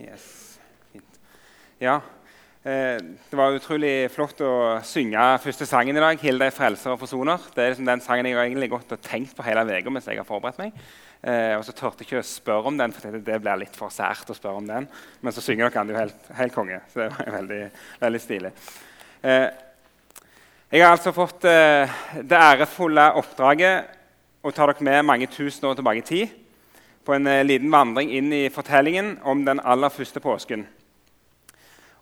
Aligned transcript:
Yes. 0.00 0.58
Fint. 0.92 1.20
Ja. 1.78 2.00
Eh, 2.62 2.96
det 3.02 3.36
var 3.36 3.56
utrolig 3.56 4.06
flott 4.14 4.38
å 4.46 4.52
synge 4.86 5.20
første 5.42 5.66
sangen 5.68 5.98
i 5.98 6.02
dag. 6.02 6.20
'Hilde 6.20 6.46
er 6.46 6.54
frelser 6.54 6.94
og 6.94 7.00
forsoner'. 7.00 7.50
Det 7.52 7.64
er 7.64 7.72
liksom 7.72 7.88
den 7.88 8.00
sangen 8.00 8.26
jeg 8.26 8.36
har 8.38 8.46
egentlig 8.46 8.70
gått 8.70 8.92
og 8.94 9.02
tenkt 9.02 9.34
på 9.36 9.44
hele 9.44 9.66
uka 9.66 9.90
mens 9.90 10.06
jeg 10.06 10.16
har 10.16 10.28
forberedt 10.28 10.60
meg. 10.62 10.72
Eh, 11.22 11.56
og 11.58 11.64
så 11.66 11.74
tørte 11.74 12.02
jeg 12.02 12.08
ikke 12.08 12.22
å 12.22 12.26
spørre 12.26 12.70
om 12.70 12.78
den, 12.78 12.92
for 12.92 13.10
det 13.10 13.40
blir 13.42 13.58
litt 13.60 13.76
for 13.76 13.90
sært 13.90 14.30
å 14.30 14.34
spørre 14.34 14.62
om 14.62 14.66
den. 14.66 14.88
Men 15.20 15.32
så 15.32 15.44
synger 15.44 15.68
dere 15.68 15.84
den 15.84 15.94
jo 15.94 16.00
helt, 16.00 16.30
helt 16.38 16.54
konge, 16.54 16.80
så 16.92 17.02
det 17.02 17.10
var 17.12 17.36
veldig, 17.36 17.62
veldig 18.00 18.20
stilig. 18.22 18.52
Eh, 19.22 19.48
jeg 20.72 20.82
har 20.82 20.94
altså 20.96 21.12
fått 21.12 21.44
eh, 21.44 21.98
det 22.22 22.38
ærefulle 22.38 23.10
oppdraget 23.20 23.98
å 24.42 24.50
ta 24.50 24.66
dere 24.70 24.86
med 24.86 25.04
mange 25.04 25.28
tusen 25.30 25.68
år 25.68 25.76
tilbake 25.76 26.00
i 26.00 26.08
tid 26.08 26.38
på 27.04 27.14
en 27.16 27.26
eh, 27.26 27.44
liten 27.46 27.72
vandring 27.72 28.12
inn 28.14 28.32
i 28.32 28.48
fortellingen 28.52 29.16
om 29.22 29.44
den 29.46 29.60
aller 29.64 29.92
første 29.92 30.20
påsken. 30.22 30.66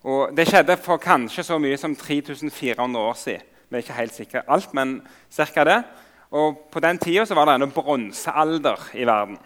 Og 0.04 0.32
det 0.36 0.46
skjedde 0.48 0.78
for 0.80 1.00
kanskje 1.00 1.44
så 1.44 1.58
mye 1.60 1.76
som 1.80 1.96
3400 1.96 3.00
år 3.00 3.18
siden. 3.20 3.46
Vi 3.70 3.76
er 3.78 3.84
ikke 3.84 3.98
helt 4.00 4.14
sikre 4.16 4.42
alt, 4.50 4.72
men 4.74 5.00
ca. 5.30 5.64
det. 5.64 5.82
Og 6.30 6.68
På 6.72 6.80
den 6.80 6.98
tida 6.98 7.26
var 7.34 7.46
det 7.46 7.62
en 7.62 7.70
bronsealder 7.70 8.90
i 8.94 9.04
verden. 9.06 9.38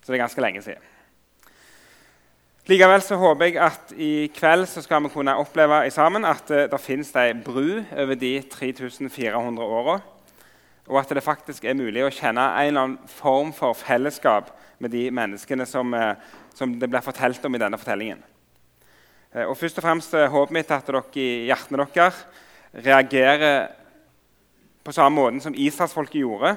Så 0.00 0.12
det 0.12 0.16
er 0.16 0.24
ganske 0.24 0.40
lenge 0.40 0.62
siden. 0.62 0.84
Likevel 2.68 3.00
så 3.00 3.16
håper 3.16 3.44
jeg 3.44 3.56
at 3.64 3.92
i 3.96 4.28
kveld 4.36 4.66
så 4.68 4.82
skal 4.84 5.02
vi 5.02 5.08
kunne 5.08 5.36
oppleve 5.40 5.90
sammen 5.90 6.24
at 6.28 6.50
eh, 6.50 6.66
det 6.68 6.80
finnes 6.80 7.14
ei 7.16 7.32
bru 7.32 7.80
over 7.96 8.14
de 8.14 8.42
3400 8.42 9.64
åra. 9.64 10.00
Og 10.88 11.00
at 11.00 11.12
det 11.12 11.24
faktisk 11.24 11.64
er 11.64 11.76
mulig 11.76 12.02
å 12.04 12.12
kjenne 12.12 12.40
en 12.40 12.66
eller 12.70 12.80
annen 12.86 13.10
form 13.12 13.52
for 13.52 13.76
fellesskap 13.76 14.50
med 14.80 14.90
de 14.90 15.10
menneskene 15.12 15.66
som, 15.68 15.94
eh, 15.94 16.14
som 16.54 16.72
det 16.78 16.88
blir 16.88 17.04
fortalt 17.04 17.44
om 17.44 17.54
i 17.54 17.60
denne 17.60 17.78
fortellingen. 17.78 18.22
Eh, 19.34 19.44
og 19.44 19.56
først 19.56 19.78
og 19.78 19.84
fremst 19.84 20.12
håpet 20.12 20.54
mitt 20.56 20.70
at 20.70 20.86
dere 20.86 21.04
i 21.14 21.46
hjertene 21.50 21.84
deres 21.84 22.24
reagerer 22.72 23.68
på 24.84 24.92
samme 24.92 25.20
måte 25.20 25.42
som 25.44 25.54
Israelsfolket 25.54 26.22
gjorde, 26.22 26.56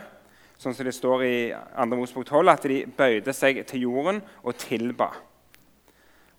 sånn 0.62 0.76
som 0.78 0.86
det 0.86 0.94
står 0.96 1.24
i 1.26 1.36
2. 1.52 1.86
Mosebok 1.98 2.26
12, 2.30 2.50
at 2.54 2.68
de 2.70 2.86
bøyde 2.86 3.34
seg 3.36 3.66
til 3.68 3.88
jorden 3.88 4.22
og 4.44 4.56
tilba. 4.62 5.10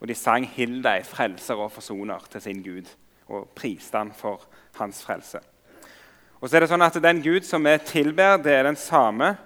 Og 0.01 0.09
de 0.09 0.15
sang 0.15 0.47
'Hill 0.47 0.83
deg, 0.83 1.05
frelser 1.05 1.55
og 1.55 1.73
forsoner' 1.73 2.29
til 2.31 2.41
sin 2.41 2.63
Gud 2.63 2.89
og 3.29 3.49
priste 3.55 3.99
han 3.99 4.13
for 4.13 4.41
hans 4.79 5.05
frelse. 5.05 5.39
Og 6.43 6.51
så 6.51 6.59
er 6.59 6.65
det 6.65 6.73
sånn 6.73 6.83
at 6.83 6.97
Den 6.99 7.21
Gud 7.23 7.47
som 7.47 7.63
vi 7.63 7.77
tilber, 7.87 8.41
det 8.43 8.51
er 8.51 8.67
den 8.67 8.77
samme 8.77 9.37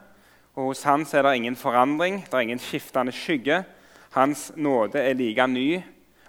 og 0.56 0.70
hos 0.70 0.86
hans 0.88 1.12
er 1.12 1.26
det 1.26 1.34
ingen 1.36 1.56
forandring, 1.56 2.22
det 2.24 2.32
er 2.32 2.46
ingen 2.46 2.60
skiftende 2.62 3.12
skygge. 3.12 3.58
Hans 4.16 4.48
nåde 4.56 5.02
er 5.04 5.12
like 5.12 5.46
ny, 5.46 5.82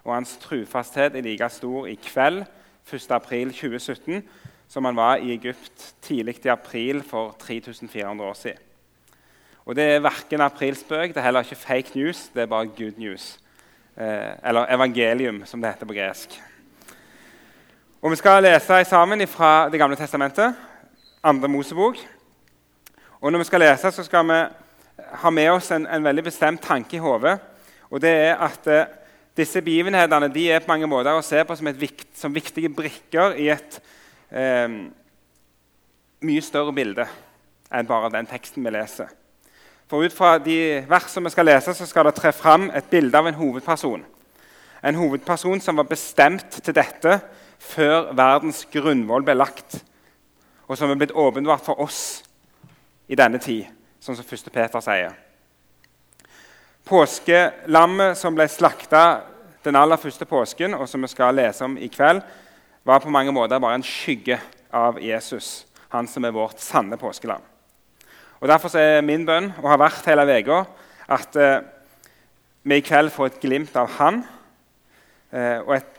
og 0.04 0.12
hans 0.14 0.34
trufasthet 0.42 1.16
er 1.16 1.24
like 1.24 1.48
stor 1.48 1.86
i 1.88 1.94
kveld, 1.96 2.42
1.4.2017, 2.88 4.20
som 4.68 4.84
han 4.84 4.96
var 4.96 5.16
i 5.16 5.32
Egypt 5.32 5.94
tidlig 6.04 6.36
i 6.44 6.52
april 6.52 7.00
for 7.02 7.32
3400 7.40 8.28
år 8.28 8.36
siden. 8.36 8.60
Og 9.64 9.76
Det 9.76 9.84
er 9.84 10.00
verken 10.00 10.40
aprilspøk, 10.40 11.08
det 11.08 11.16
er 11.16 11.24
heller 11.24 11.44
ikke 11.44 11.56
fake 11.56 11.90
news, 11.94 12.28
det 12.34 12.42
er 12.42 12.46
bare 12.46 12.66
good 12.66 12.96
news. 12.96 13.38
Eh, 13.96 14.32
eller 14.44 14.68
evangelium, 14.74 15.42
som 15.44 15.60
det 15.60 15.72
heter 15.72 15.86
på 15.86 15.92
gresk. 15.96 16.40
Og 18.02 18.10
Vi 18.10 18.16
skal 18.16 18.42
lese 18.42 18.84
sammen 18.84 19.26
fra 19.26 19.68
Det 19.68 19.78
gamle 19.78 19.96
testamentet, 19.96 20.54
andre 21.24 21.48
Mosebok. 21.48 21.96
Og 23.20 23.32
Når 23.32 23.38
vi 23.38 23.44
skal 23.44 23.60
lese, 23.60 23.90
så 23.90 24.04
skal 24.04 24.26
vi 24.28 24.44
ha 25.12 25.30
med 25.30 25.50
oss 25.50 25.70
en, 25.70 25.86
en 25.86 26.04
veldig 26.04 26.24
bestemt 26.24 26.62
tanke 26.62 26.96
i 26.96 26.98
hodet. 26.98 27.38
Og 27.90 28.00
det 28.00 28.10
er 28.10 28.36
at 28.36 28.66
eh, 28.66 28.84
disse 29.36 29.62
begivenhetene 29.62 30.28
de 30.28 30.50
er 30.50 30.60
på 30.60 30.68
mange 30.68 30.86
måter 30.86 31.10
å 31.10 31.22
se 31.22 31.42
på 31.44 31.56
som, 31.56 31.66
vikt, 31.74 32.06
som 32.14 32.34
viktige 32.34 32.68
brikker 32.68 33.34
i 33.34 33.48
et 33.48 33.80
eh, 34.30 34.68
mye 36.20 36.42
større 36.42 36.72
bilde 36.72 37.06
enn 37.72 37.86
bare 37.86 38.12
den 38.14 38.26
teksten 38.26 38.62
vi 38.64 38.70
leser. 38.70 39.10
For 39.90 40.04
Ut 40.04 40.14
fra 40.14 40.36
de 40.38 40.84
versene 40.88 41.26
vi 41.26 41.34
skal 41.34 41.50
lese, 41.50 41.74
så 41.74 41.86
skal 41.86 42.06
det 42.06 42.14
tre 42.14 42.32
fram 42.32 42.70
et 42.70 42.86
bilde 42.90 43.18
av 43.18 43.26
en 43.26 43.40
hovedperson. 43.42 44.06
En 44.86 44.94
hovedperson 44.94 45.60
som 45.60 45.76
var 45.76 45.90
bestemt 45.90 46.62
til 46.62 46.78
dette 46.78 47.18
før 47.58 48.12
verdens 48.16 48.64
grunnvoll 48.72 49.24
ble 49.26 49.36
lagt, 49.36 49.80
og 50.68 50.76
som 50.78 50.90
er 50.90 50.98
blitt 51.00 51.16
åpenbart 51.16 51.64
for 51.64 51.80
oss 51.80 52.22
i 53.08 53.16
denne 53.16 53.40
tid, 53.40 53.66
som 54.00 54.14
1. 54.14 54.50
Peter 54.52 54.84
sier. 54.84 55.16
Påskelammet 56.88 58.16
som 58.16 58.36
ble 58.36 58.46
slakta 58.48 59.02
den 59.64 59.76
aller 59.76 60.00
første 60.00 60.24
påsken, 60.28 60.74
og 60.74 60.88
som 60.88 61.02
vi 61.04 61.10
skal 61.12 61.36
lese 61.36 61.64
om 61.64 61.76
i 61.76 61.90
kveld, 61.92 62.22
var 62.84 63.02
på 63.04 63.12
mange 63.12 63.32
måter 63.34 63.60
bare 63.60 63.76
en 63.76 63.84
skygge 63.84 64.38
av 64.72 65.00
Jesus, 65.02 65.66
han 65.92 66.08
som 66.08 66.24
er 66.24 66.36
vårt 66.36 66.60
sanne 66.62 66.96
påskelam. 67.00 67.42
Og 68.40 68.48
Derfor 68.48 68.76
er 68.78 69.02
min 69.02 69.26
bønn, 69.26 69.50
og 69.58 69.70
har 69.72 69.80
vært 69.82 70.06
hele 70.06 70.24
uka, 70.38 70.62
at 71.08 71.36
eh, 71.36 71.60
vi 72.62 72.78
i 72.78 72.84
kveld 72.84 73.10
får 73.10 73.32
et 73.32 73.40
glimt 73.42 73.76
av 73.80 73.90
han. 73.98 74.22
Eh, 75.32 75.58
og 75.64 75.74
et, 75.74 75.97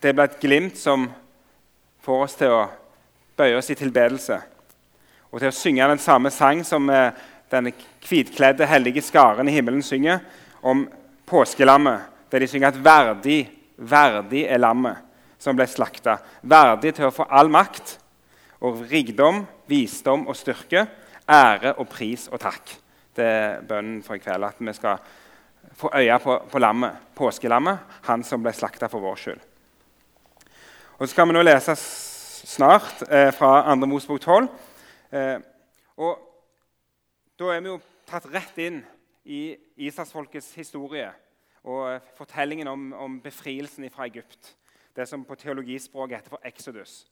det 0.00 0.12
blir 0.14 0.28
et 0.28 0.40
glimt 0.40 0.78
som 0.78 1.08
får 2.04 2.22
oss 2.24 2.38
til 2.38 2.54
å 2.54 2.62
bøye 3.38 3.58
oss 3.58 3.70
i 3.70 3.78
tilbedelse 3.78 4.38
og 5.28 5.40
til 5.40 5.50
å 5.50 5.54
synge 5.54 5.88
den 5.90 6.00
samme 6.00 6.30
sang 6.32 6.62
som 6.64 6.88
eh, 6.90 7.12
denne 7.52 7.74
hvitkledde, 8.04 8.66
hellige 8.68 9.02
skaren 9.04 9.48
i 9.48 9.54
himmelen 9.54 9.82
synger, 9.84 10.22
om 10.62 10.86
påskelammet, 11.28 12.08
der 12.32 12.42
de 12.42 12.48
synger 12.48 12.72
at 12.72 12.80
'verdig, 12.84 13.48
verdig 13.76 14.46
er 14.48 14.60
lammet 14.60 15.04
som 15.38 15.56
ble 15.56 15.66
slakta'. 15.68 16.18
Verdig 16.42 16.94
til 16.96 17.08
å 17.08 17.14
få 17.14 17.28
all 17.28 17.48
makt 17.52 17.98
og 18.64 18.82
rikdom, 18.90 19.44
visdom 19.68 20.26
og 20.28 20.36
styrke, 20.36 20.86
ære 21.28 21.74
og 21.78 21.88
pris 21.88 22.28
og 22.32 22.40
takk. 22.40 22.74
Det 23.16 23.24
er 23.24 23.60
bønnen 23.68 24.02
for 24.02 24.16
i 24.16 24.22
kveld. 24.22 24.44
At 24.44 24.58
vi 24.58 24.72
skal 24.72 24.98
få 25.76 25.92
øye 25.94 26.18
på, 26.18 26.38
på 26.50 26.58
lammet, 26.58 26.96
påskelammet, 27.14 27.78
han 28.08 28.24
som 28.24 28.42
ble 28.42 28.52
slakta 28.52 28.88
for 28.88 29.04
vår 29.04 29.16
skyld. 29.16 29.47
Og 30.98 31.08
Så 31.08 31.12
skal 31.12 31.28
vi 31.28 31.34
nå 31.36 31.42
lese 31.46 31.76
snart 31.78 33.04
eh, 33.06 33.28
fra 33.30 33.62
2. 33.70 33.86
Mosebok 33.86 34.20
12. 34.20 34.48
Eh, 35.14 35.40
og 35.96 36.24
Da 37.38 37.52
er 37.54 37.60
vi 37.62 37.68
jo 37.70 37.76
tatt 38.02 38.24
rett 38.32 38.56
inn 38.58 38.80
i 39.22 39.54
Israelsfolkets 39.76 40.48
historie 40.58 41.12
og 41.62 42.00
fortellingen 42.18 42.66
om, 42.66 42.88
om 42.92 43.20
befrielsen 43.22 43.86
fra 43.94 44.08
Egypt. 44.10 44.56
Det 44.96 45.06
som 45.06 45.22
på 45.24 45.36
teologispråket 45.38 46.16
heter 46.16 46.34
for 46.34 46.42
Exodus. 46.50 47.06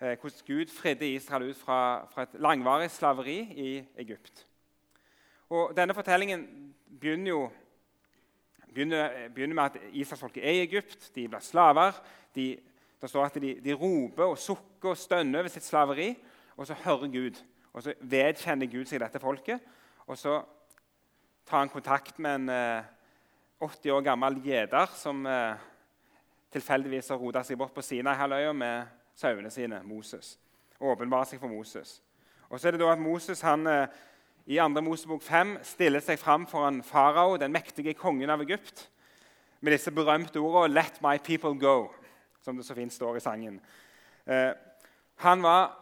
Eh, 0.00 0.16
hvordan 0.16 0.46
Gud 0.46 0.72
fridde 0.72 1.10
Israel 1.10 1.50
ut 1.50 1.56
fra, 1.56 2.06
fra, 2.14 2.22
et 2.22 2.40
langvarig 2.40 2.88
slaveri 2.90 3.36
i 3.40 3.84
Egypt. 3.98 4.46
Og 5.50 5.76
Denne 5.76 5.94
fortellingen 5.94 6.46
begynner 7.00 7.28
jo 7.28 7.42
begynner, 8.72 9.28
begynner 9.28 9.54
med 9.54 9.64
at 9.64 9.76
Israelsfolket 9.92 10.48
er 10.48 10.50
i 10.50 10.64
Egypt. 10.64 11.10
De 11.14 11.28
blir 11.28 11.44
slaver. 11.44 12.00
De, 12.34 12.56
det 13.00 13.10
står 13.10 13.28
at 13.28 13.38
de, 13.42 13.54
de 13.64 13.74
roper 13.76 14.24
og 14.24 14.38
sukker 14.40 14.94
og 14.94 14.98
stønner 14.98 15.44
over 15.44 15.52
sitt 15.52 15.64
slaveri. 15.64 16.14
Og 16.56 16.66
så 16.66 16.74
hører 16.86 17.12
Gud, 17.12 17.40
og 17.72 17.82
så 17.84 17.92
vedkjenner 18.00 18.70
Gud 18.72 18.88
seg 18.88 19.02
dette 19.02 19.20
folket. 19.20 19.60
Og 20.06 20.16
så 20.18 20.38
tar 21.46 21.58
han 21.58 21.72
kontakt 21.72 22.18
med 22.18 22.34
en 22.40 22.48
eh, 22.48 22.88
80 23.60 23.92
år 23.92 24.00
gammel 24.04 24.40
gjeder 24.44 24.88
som 24.96 25.26
eh, 25.26 25.60
tilfeldigvis 26.52 27.12
har 27.12 27.20
rota 27.20 27.42
seg 27.44 27.58
bort 27.60 27.74
på 27.76 27.84
Sinai-halvøya 27.84 28.52
med 28.56 28.88
sauene 29.16 29.50
sine, 29.52 29.82
Moses. 29.84 30.38
Og 30.80 30.96
åpenbarer 30.96 31.28
seg 31.28 31.40
for 31.40 31.52
Moses. 31.52 32.00
Og 32.48 32.60
så 32.60 32.68
er 32.68 32.76
det 32.76 32.80
da 32.80 32.92
at 32.92 33.02
Moses 33.02 33.40
han, 33.44 33.66
eh, 33.66 33.86
i 34.46 34.56
2. 34.56 34.80
Mosebok 34.80 35.22
5 35.22 35.56
stiller 35.66 36.00
seg 36.00 36.18
fram 36.22 36.46
foran 36.46 36.82
farao, 36.86 37.36
den 37.36 37.52
mektige 37.52 37.94
kongen 37.98 38.30
av 38.30 38.44
Egypt, 38.44 38.88
med 39.60 39.72
disse 39.72 39.90
berømte 39.90 40.38
ordene 40.38 40.74
'Let 40.74 41.02
my 41.02 41.18
people 41.18 41.58
go', 41.58 41.90
som 42.46 42.56
det 42.56 42.66
så 42.66 42.76
fint 42.78 42.94
står 42.94 43.18
i 43.18 43.24
sangen. 43.24 43.58
Eh, 44.26 44.52
han 45.26 45.42
var 45.42 45.72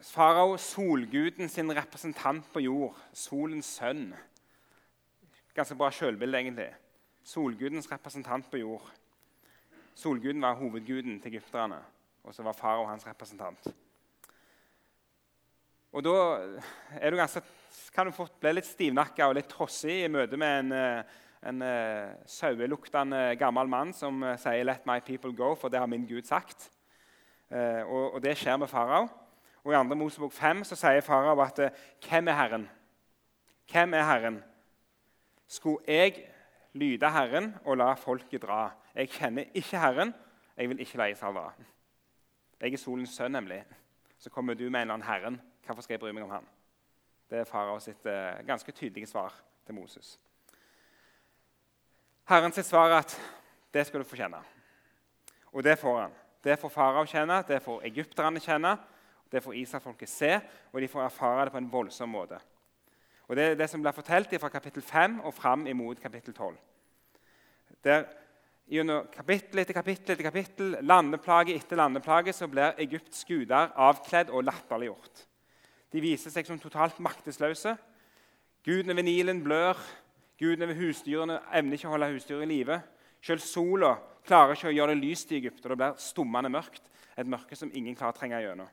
farao 0.00 0.56
solguden 0.56 1.48
sin 1.48 1.72
representant 1.76 2.46
på 2.52 2.62
jord. 2.64 2.96
Solens 3.12 3.68
sønn. 3.76 4.08
Ganske 5.54 5.76
bra 5.76 5.90
sjølbilde, 5.92 6.40
egentlig. 6.40 6.70
Solgudens 7.24 7.90
representant 7.92 8.48
på 8.50 8.62
jord. 8.62 8.88
Solguden 9.94 10.42
var 10.42 10.56
hovedguden 10.58 11.20
til 11.20 11.34
egypterne, 11.34 11.78
og 12.24 12.34
så 12.34 12.42
var 12.42 12.56
farao 12.56 12.88
hans 12.88 13.06
representant. 13.06 13.68
Og 15.94 16.02
Da 16.02 16.14
er 16.98 17.10
du 17.10 17.16
ganske, 17.16 17.42
kan 17.94 18.06
du 18.06 18.12
fort 18.12 18.32
bli 18.40 18.56
litt 18.56 18.66
stivnakka 18.66 19.28
og 19.28 19.36
litt 19.36 19.52
trossig 19.52 20.00
i 20.02 20.10
møte 20.10 20.36
med 20.40 20.64
en, 20.64 20.72
eh, 20.72 21.04
en 21.44 21.62
uh, 21.62 22.12
saueluktende 22.26 23.36
gammel 23.38 23.68
mann 23.68 23.92
som 23.92 24.22
uh, 24.22 24.36
sier 24.36 24.64
'Let 24.64 24.86
my 24.86 25.00
people 25.00 25.36
go', 25.36 25.54
for 25.54 25.68
det 25.68 25.78
har 25.78 25.86
min 25.86 26.06
Gud 26.06 26.22
sagt. 26.22 26.70
Uh, 27.50 27.58
og, 27.58 28.14
og, 28.14 28.22
Det 28.22 28.36
skjer 28.36 28.56
med 28.56 28.66
farao. 28.66 29.08
Og 29.64 29.72
I 29.72 29.76
2. 29.76 29.94
Mosebok 29.94 30.32
5 30.32 30.64
så 30.64 30.76
sier 30.76 31.00
farao 31.00 31.40
at 31.40 31.60
'Hvem 32.00 32.28
er 32.28 32.32
Herren?' 32.32 32.68
Hvem 33.72 33.94
er 33.94 34.02
Herren? 34.02 34.44
Skulle 35.46 35.84
jeg 35.88 36.28
lyde 36.72 37.10
Herren 37.10 37.54
og 37.64 37.76
la 37.76 37.94
folket 37.94 38.42
dra. 38.42 38.70
Jeg 38.94 39.08
kjenner 39.08 39.44
ikke 39.54 39.78
Herren, 39.78 40.14
jeg 40.56 40.68
vil 40.68 40.80
ikke 40.80 40.98
la 40.98 41.04
Israel 41.04 41.34
dra. 41.34 41.52
Jeg 42.60 42.72
er 42.72 42.76
solens 42.76 43.10
sønn, 43.10 43.32
nemlig. 43.32 43.64
Så 44.18 44.30
kommer 44.30 44.54
du 44.54 44.62
med 44.62 44.68
en 44.68 44.76
eller 44.76 44.94
annen 44.94 45.08
Herren. 45.08 45.40
Hvorfor 45.66 45.82
skal 45.82 45.94
jeg 45.94 46.00
bry 46.00 46.10
meg 46.10 46.22
om 46.22 46.30
han? 46.30 46.44
Det 47.30 47.38
er 47.38 47.44
farao 47.44 47.78
sitt 47.78 48.06
ganske 48.46 48.72
tydelige 48.72 49.06
svar 49.06 49.34
til 49.66 49.74
Moses. 49.74 50.20
Herren 52.28 52.52
sitt 52.56 52.66
svar 52.66 52.90
er 52.90 53.02
at 53.02 53.14
det 53.74 53.86
skal 53.86 54.00
du 54.00 54.08
få 54.08 54.16
kjenne. 54.16 54.40
Og 55.52 55.64
det 55.64 55.76
får 55.78 56.00
han. 56.00 56.16
Det 56.44 56.58
får 56.60 56.72
farao 56.72 57.04
kjenne, 57.08 57.42
det 57.48 57.62
får 57.64 57.84
egypterne 57.88 58.40
kjenne, 58.40 58.74
det 59.32 59.42
får 59.42 59.56
Israelfolket 59.60 60.08
se, 60.08 60.32
og 60.72 60.80
de 60.80 60.88
får 60.88 61.06
erfare 61.06 61.46
det 61.46 61.54
på 61.54 61.60
en 61.62 61.70
voldsom 61.72 62.12
måte. 62.12 62.38
Og 63.28 63.36
Det 63.36 63.44
er 63.44 63.54
det 63.56 63.70
som 63.70 63.80
blir 63.80 63.96
fortalt 63.96 64.34
fra 64.40 64.48
kapittel 64.48 64.82
5 64.82 65.20
og 65.24 65.34
fram 65.34 65.66
imot 65.66 66.00
kapittel 66.00 66.34
12. 66.34 66.56
Der 67.84 68.04
Gjennom 68.64 69.10
kapittel 69.12 69.60
etter 69.60 69.76
kapittel 69.76 70.14
etter 70.14 70.24
kapittel, 70.24 70.76
landeplage 70.88 71.52
etter 71.52 71.76
landeplage 71.76 72.32
så 72.32 72.46
blir 72.48 72.78
Egypts 72.80 73.26
guder 73.28 73.74
avkledd 73.76 74.30
og 74.32 74.46
latterliggjort. 74.48 75.24
De 75.92 76.00
viser 76.00 76.32
seg 76.32 76.48
som 76.48 76.56
totalt 76.58 76.96
maktesløse. 77.04 77.74
Gudene 78.64 78.96
ved 78.96 79.04
Nilen 79.04 79.42
blør. 79.44 79.76
Gudene 80.44 80.68
ved 80.68 80.76
husdyrene 80.76 81.40
evner 81.56 81.78
ikke 81.78 81.88
å 81.88 81.94
holde 81.94 82.12
husdyr 82.12 82.42
i 82.44 82.48
live. 82.50 82.80
Selv 83.24 83.40
sola 83.40 83.94
klarer 84.26 84.52
ikke 84.56 84.68
å 84.68 84.74
gjøre 84.74 84.92
det 84.92 85.04
lyst 85.06 85.32
i 85.32 85.38
Egypt, 85.38 85.62
og 85.64 85.72
det 85.72 85.78
blir 85.80 86.00
stummende 86.04 86.52
mørkt. 86.52 86.90
Et 87.16 87.28
mørke 87.28 87.56
som 87.56 87.70
ingen 87.72 87.96
klarer 87.96 88.12
å 88.12 88.18
trenge 88.18 88.40
gjennom. 88.42 88.68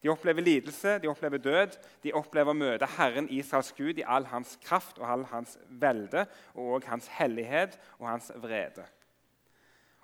De 0.00 0.08
opplever 0.08 0.44
lidelse, 0.44 0.98
de 1.02 1.08
opplever 1.10 1.42
død. 1.42 1.74
De 2.04 2.12
opplever 2.16 2.54
å 2.54 2.56
møte 2.56 2.88
Herren 2.96 3.28
Israels 3.32 3.72
Gud 3.76 3.98
i 4.00 4.06
all 4.06 4.28
hans 4.30 4.54
kraft 4.64 5.00
og 5.00 5.08
all 5.08 5.26
hans 5.32 5.58
velde 5.68 6.24
og 6.54 6.86
hans 6.88 7.10
hellighet 7.18 7.76
og 7.98 8.06
hans 8.08 8.30
vrede. 8.40 8.86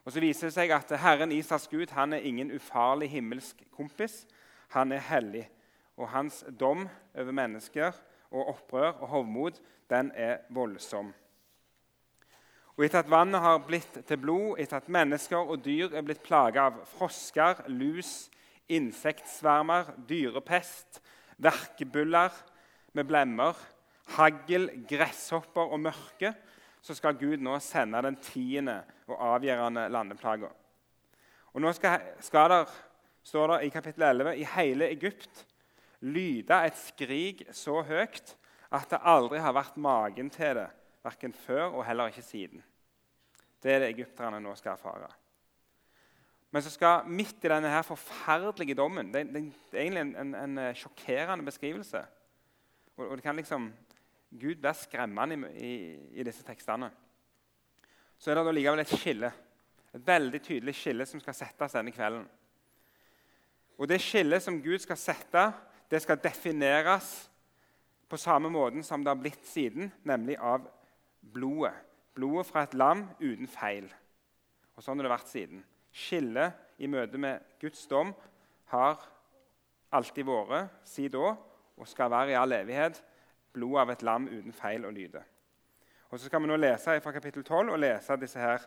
Og 0.04 0.12
Så 0.12 0.20
viser 0.20 0.46
det 0.46 0.54
seg 0.54 0.74
at 0.74 0.92
Herren 1.00 1.32
Israels 1.32 1.68
Gud 1.68 1.94
han 1.96 2.12
er 2.12 2.26
ingen 2.26 2.52
ufarlig 2.54 3.08
himmelsk 3.10 3.64
kompis. 3.74 4.26
Han 4.74 4.92
er 4.92 5.02
hellig, 5.02 5.46
og 5.96 6.10
hans 6.12 6.44
dom 6.60 6.88
over 7.14 7.32
mennesker 7.32 7.96
og 8.30 8.48
opprør 8.52 8.92
og 9.00 9.08
hovmod 9.08 9.58
den 9.90 10.10
er 10.14 10.44
voldsom. 10.50 11.12
Og 12.76 12.84
Etter 12.84 13.00
at 13.00 13.10
vannet 13.10 13.40
har 13.40 13.62
blitt 13.64 14.02
til 14.04 14.18
blod, 14.20 14.58
etter 14.60 14.82
at 14.82 14.88
mennesker 14.92 15.38
og 15.40 15.62
dyr 15.64 15.94
er 15.96 16.04
blitt 16.04 16.20
plaget 16.24 16.60
av 16.60 16.82
frosker, 16.90 17.62
lus, 17.72 18.28
insektsvermer, 18.68 19.94
dyrepest, 20.08 21.00
verkebuller 21.40 22.34
med 22.92 23.08
blemmer, 23.08 23.56
hagl, 24.16 24.68
gresshopper 24.88 25.72
og 25.72 25.80
mørke, 25.86 26.34
så 26.84 26.94
skal 26.94 27.16
Gud 27.18 27.40
nå 27.42 27.56
sende 27.64 28.02
den 28.04 28.18
tiende 28.22 28.82
og 29.08 29.18
avgjørende 29.32 29.88
landeplaga. 29.90 30.52
Og 31.56 31.64
nå 31.64 31.72
skal, 31.72 32.12
skal 32.20 32.52
der, 32.52 32.72
står 33.24 33.54
det 33.54 33.62
i 33.66 33.72
kapittel 33.72 34.04
11 34.06 34.36
i 34.36 34.48
hele 34.52 34.90
Egypt 34.92 35.46
lyde 36.04 36.58
et 36.66 36.76
skrik 36.76 37.46
så 37.56 37.80
høyt 37.88 38.36
at 38.74 38.90
det 38.90 39.02
aldri 39.06 39.38
har 39.42 39.54
vært 39.54 39.76
magen 39.78 40.30
til 40.32 40.58
det, 40.58 40.66
verken 41.04 41.34
før 41.36 41.78
og 41.78 41.84
heller 41.86 42.10
ikke 42.10 42.24
siden. 42.24 42.64
Det 43.62 43.72
er 43.72 43.82
det 43.82 43.92
egypterne 43.94 44.40
nå 44.42 44.54
skal 44.58 44.74
erfare. 44.74 45.08
Men 46.50 46.62
så 46.62 46.70
skal 46.70 47.08
midt 47.10 47.44
i 47.44 47.50
denne 47.50 47.68
her 47.68 47.82
forferdelige 47.84 48.76
dommen 48.78 49.10
Det, 49.12 49.26
det, 49.26 49.42
det 49.70 49.78
er 49.78 49.82
egentlig 49.82 50.00
en, 50.00 50.14
en, 50.16 50.34
en, 50.34 50.58
eh, 50.58 50.74
sjokkerende 50.74 51.44
beskrivelse. 51.44 52.00
Og, 52.96 53.08
og, 53.08 53.16
det 53.16 53.22
kan 53.22 53.36
liksom, 53.36 53.72
Gud 54.30 54.62
blir 54.62 54.72
skremmende 54.72 55.36
i, 55.52 55.66
i, 55.66 55.96
i, 56.20 56.22
disse 56.24 56.44
tekstene. 56.46 56.90
Så 58.18 58.30
er 58.30 58.38
det 58.38 58.46
da 58.46 58.54
likevel 58.56 58.80
et 58.80 58.94
skille. 58.94 59.32
Et 59.92 60.06
veldig 60.06 60.40
tydelig 60.42 60.74
skille 60.78 61.06
som 61.06 61.20
skal 61.20 61.36
settes 61.36 61.76
denne 61.76 61.92
kvelden. 61.92 62.24
Og 63.76 63.88
Det 63.88 64.00
skillet 64.00 64.42
som 64.42 64.62
Gud 64.62 64.78
skal 64.80 64.96
sette, 64.96 65.50
det 65.90 66.00
skal 66.02 66.20
defineres 66.22 67.28
på 68.08 68.18
samme 68.20 68.50
måten 68.52 68.84
som 68.86 69.04
det 69.04 69.10
har 69.10 69.20
blitt 69.20 69.46
siden, 69.46 69.90
nemlig 70.06 70.38
av 70.38 70.66
blodet. 71.20 71.74
Blodet 72.14 72.46
fra 72.48 72.62
et 72.64 72.74
lam 72.74 73.06
uten 73.20 73.48
feil. 73.50 73.88
Og 74.76 74.84
Sånn 74.84 75.00
har 75.00 75.08
det 75.08 75.14
vært 75.16 75.32
siden. 75.32 75.64
Skillet 75.92 76.80
i 76.82 76.88
møte 76.90 77.18
med 77.20 77.44
Guds 77.60 77.86
dom 77.90 78.12
har 78.72 79.00
alltid 79.96 80.28
vært, 80.28 80.72
si 80.84 81.08
da, 81.12 81.34
og 81.76 81.88
skal 81.88 82.12
være 82.12 82.34
i 82.34 82.38
all 82.38 82.52
evighet, 82.56 83.02
blodet 83.56 83.82
av 83.82 83.92
et 83.94 84.04
lam 84.04 84.28
uten 84.28 84.54
feil 84.54 84.84
og 84.84 84.94
lyde. 84.96 85.22
Og 86.10 86.20
Så 86.20 86.28
skal 86.28 86.42
vi 86.42 86.48
nå 86.48 86.56
lese 86.56 87.00
fra 87.02 87.12
kapittel 87.12 87.44
12 87.44 87.72
og 87.72 87.80
lese 87.80 88.16
disse 88.20 88.38
her 88.40 88.62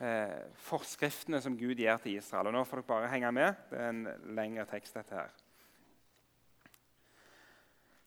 eh, 0.00 0.50
forskriftene 0.66 1.40
som 1.40 1.56
Gud 1.56 1.78
gir 1.78 1.96
til 2.02 2.18
Israel. 2.18 2.50
Og 2.50 2.56
Nå 2.56 2.64
får 2.64 2.82
dere 2.82 2.90
bare 2.90 3.12
henge 3.12 3.32
med. 3.32 3.66
Det 3.70 3.78
er 3.78 3.88
en 3.92 4.06
lengre 4.34 4.66
tekst. 4.66 4.94
dette 4.94 5.14
her. 5.14 5.43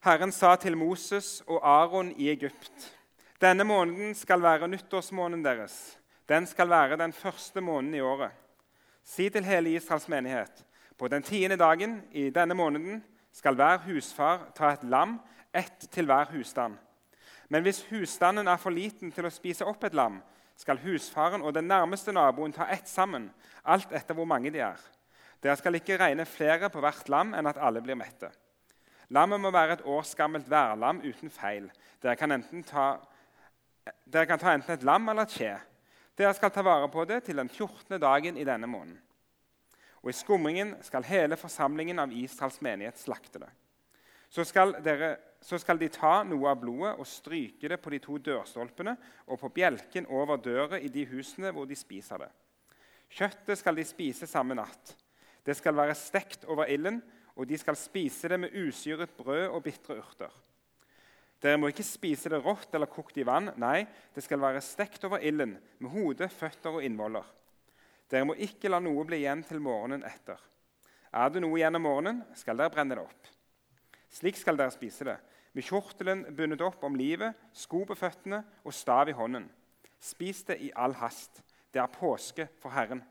Herren 0.05 0.31
sa 0.31 0.55
til 0.55 0.77
Moses 0.77 1.41
og 1.47 1.63
Aron 1.65 2.11
i 2.17 2.29
Egypt.: 2.29 2.93
Denne 3.41 3.63
måneden 3.63 4.15
skal 4.15 4.41
være 4.41 4.67
nyttårsmåneden 4.67 5.45
deres. 5.45 5.97
Den 6.29 6.45
skal 6.45 6.69
være 6.69 6.97
den 6.97 7.13
første 7.13 7.61
måneden 7.61 7.95
i 7.95 7.99
året. 7.99 8.31
Si 9.03 9.29
til 9.29 9.45
hele 9.45 9.73
Israels 9.73 10.07
menighet 10.09 10.65
på 10.97 11.07
den 11.07 11.23
tiende 11.23 11.57
dagen 11.57 12.03
i 12.11 12.29
denne 12.29 12.53
måneden 12.53 13.03
skal 13.33 13.55
hver 13.55 13.77
husfar 13.77 14.51
ta 14.55 14.71
et 14.73 14.83
lam, 14.83 15.19
ett 15.53 15.89
til 15.91 16.05
hver 16.05 16.25
husstand. 16.31 16.77
Men 17.49 17.61
hvis 17.63 17.85
husstanden 17.89 18.47
er 18.47 18.57
for 18.57 18.69
liten 18.69 19.11
til 19.11 19.25
å 19.25 19.33
spise 19.33 19.65
opp 19.65 19.83
et 19.83 19.93
lam, 19.93 20.21
skal 20.57 20.77
husfaren 20.77 21.41
og 21.41 21.53
den 21.53 21.67
nærmeste 21.67 22.13
naboen 22.13 22.53
ta 22.53 22.69
ett 22.69 22.89
sammen, 22.89 23.31
alt 23.65 23.91
etter 23.91 24.13
hvor 24.13 24.25
mange 24.25 24.51
de 24.51 24.59
er. 24.59 24.77
Dere 25.43 25.55
skal 25.55 25.75
ikke 25.75 25.97
regne 25.97 26.25
flere 26.25 26.69
på 26.69 26.81
hvert 26.81 27.09
lam 27.09 27.33
enn 27.33 27.47
at 27.47 27.57
alle 27.57 27.81
blir 27.81 27.97
mette. 27.97 28.29
Lammet 29.09 29.39
må 29.39 29.51
være 29.55 29.77
et 29.77 29.85
årsgammelt 29.87 30.49
værlam 30.51 30.99
uten 31.05 31.31
feil. 31.31 31.69
Dere 32.03 32.15
kan, 32.19 32.33
ta, 32.67 32.87
dere 34.05 34.27
kan 34.27 34.39
ta 34.39 34.53
enten 34.53 34.75
et 34.75 34.85
lam 34.87 35.07
eller 35.09 35.27
et 35.27 35.35
kje. 35.37 35.53
Dere 36.17 36.33
skal 36.35 36.51
ta 36.51 36.63
vare 36.65 36.89
på 36.91 37.05
det 37.07 37.23
til 37.27 37.39
den 37.39 37.49
14. 37.49 37.99
dagen 38.01 38.37
i 38.37 38.45
denne 38.47 38.67
måneden. 38.67 38.99
Og 40.03 40.11
i 40.11 40.15
skumringen 40.15 40.75
skal 40.85 41.05
hele 41.07 41.37
forsamlingen 41.39 41.99
av 41.99 42.11
Israels 42.13 42.59
menighet 42.61 42.99
slakte 42.99 43.41
det. 43.43 43.49
Så 44.29 44.43
skal, 44.43 44.75
dere, 44.83 45.15
så 45.41 45.57
skal, 45.59 45.79
de 45.79 45.87
ta 45.91 46.19
noe 46.27 46.49
av 46.51 46.59
blodet 46.59 46.97
og 46.99 47.07
stryke 47.07 47.69
det 47.71 47.79
på 47.79 47.93
de 47.93 47.99
to 48.03 48.17
dørstolpene 48.19 48.97
og 49.25 49.39
på 49.39 49.51
bjelken 49.55 50.09
over 50.11 50.39
døra 50.41 50.79
i 50.79 50.91
de 50.91 51.05
husene 51.07 51.53
hvor 51.55 51.67
de 51.67 51.77
spiser 51.79 52.25
det. 52.25 52.29
Kjøttet 53.07 53.59
skal 53.59 53.77
de 53.77 53.85
spise 53.87 54.27
samme 54.27 54.57
natt. 54.57 54.97
Det 55.47 55.55
skal 55.55 55.77
være 55.77 55.95
stekt 55.95 56.43
over 56.51 56.67
ilden, 56.67 56.99
og 57.37 57.45
de 57.45 57.57
skal 57.61 57.77
spise 57.77 58.29
det 58.31 58.39
med 58.41 58.53
usyret 58.57 59.13
brød 59.17 59.47
og 59.51 59.61
bitre 59.65 59.99
urter. 60.01 60.33
Dere 61.37 61.59
må 61.61 61.69
ikke 61.69 61.85
spise 61.85 62.31
det 62.33 62.39
rått 62.41 62.73
eller 62.73 62.89
kokt 62.89 63.19
i 63.21 63.25
vann. 63.27 63.51
Nei, 63.61 63.85
det 64.15 64.23
skal 64.25 64.41
være 64.41 64.63
stekt 64.65 65.03
over 65.05 65.21
ilden 65.21 65.53
med 65.77 65.91
hode, 65.93 66.29
føtter 66.33 66.79
og 66.79 66.85
innvoller. 66.85 67.25
Dere 68.09 68.25
må 68.25 68.33
ikke 68.41 68.71
la 68.71 68.79
noe 68.81 69.03
bli 69.05 69.21
igjen 69.21 69.43
til 69.45 69.61
morgenen 69.61 70.05
etter. 70.07 70.39
Er 71.13 71.29
det 71.29 71.43
noe 71.43 71.59
igjen 71.59 71.77
om 71.77 71.85
morgenen, 71.85 72.23
skal 72.35 72.57
dere 72.57 72.73
brenne 72.73 72.97
det 72.97 73.03
opp. 73.03 73.29
Slik 74.17 74.39
skal 74.39 74.57
dere 74.57 74.73
spise 74.73 75.05
det, 75.05 75.17
med 75.53 75.65
kjortelen 75.65 76.23
bundet 76.33 76.63
opp 76.65 76.81
om 76.87 76.97
livet, 76.97 77.37
sko 77.53 77.83
på 77.85 77.97
føttene 77.97 78.41
og 78.63 78.73
stav 78.73 79.11
i 79.11 79.15
hånden. 79.17 79.45
Spis 80.01 80.41
det 80.49 80.57
i 80.63 80.71
all 80.73 80.95
hast. 80.97 81.43
Det 81.73 81.81
er 81.83 81.93
påske 81.93 82.47
for 82.61 82.73
Herren. 82.73 83.03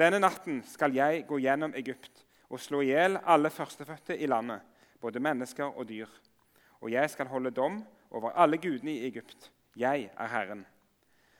Denne 0.00 0.18
natten 0.22 0.62
skal 0.66 0.94
jeg 0.96 1.26
gå 1.28 1.38
gjennom 1.44 1.74
Egypt 1.78 2.24
og 2.50 2.60
slå 2.60 2.82
i 2.82 2.90
hjel 2.90 3.20
alle 3.24 3.50
førstefødte 3.50 4.18
i 4.18 4.26
landet, 4.26 4.60
både 5.00 5.22
mennesker 5.22 5.70
og 5.70 5.88
dyr 5.88 6.10
og 6.80 6.92
jeg 6.92 7.10
skal 7.12 7.28
holde 7.28 7.52
dom 7.52 7.82
over 8.10 8.32
alle 8.32 8.58
gudene 8.58 8.92
i 8.92 9.06
Egypt. 9.06 9.50
Jeg 9.76 10.10
er 10.16 10.28
Herren. 10.28 10.64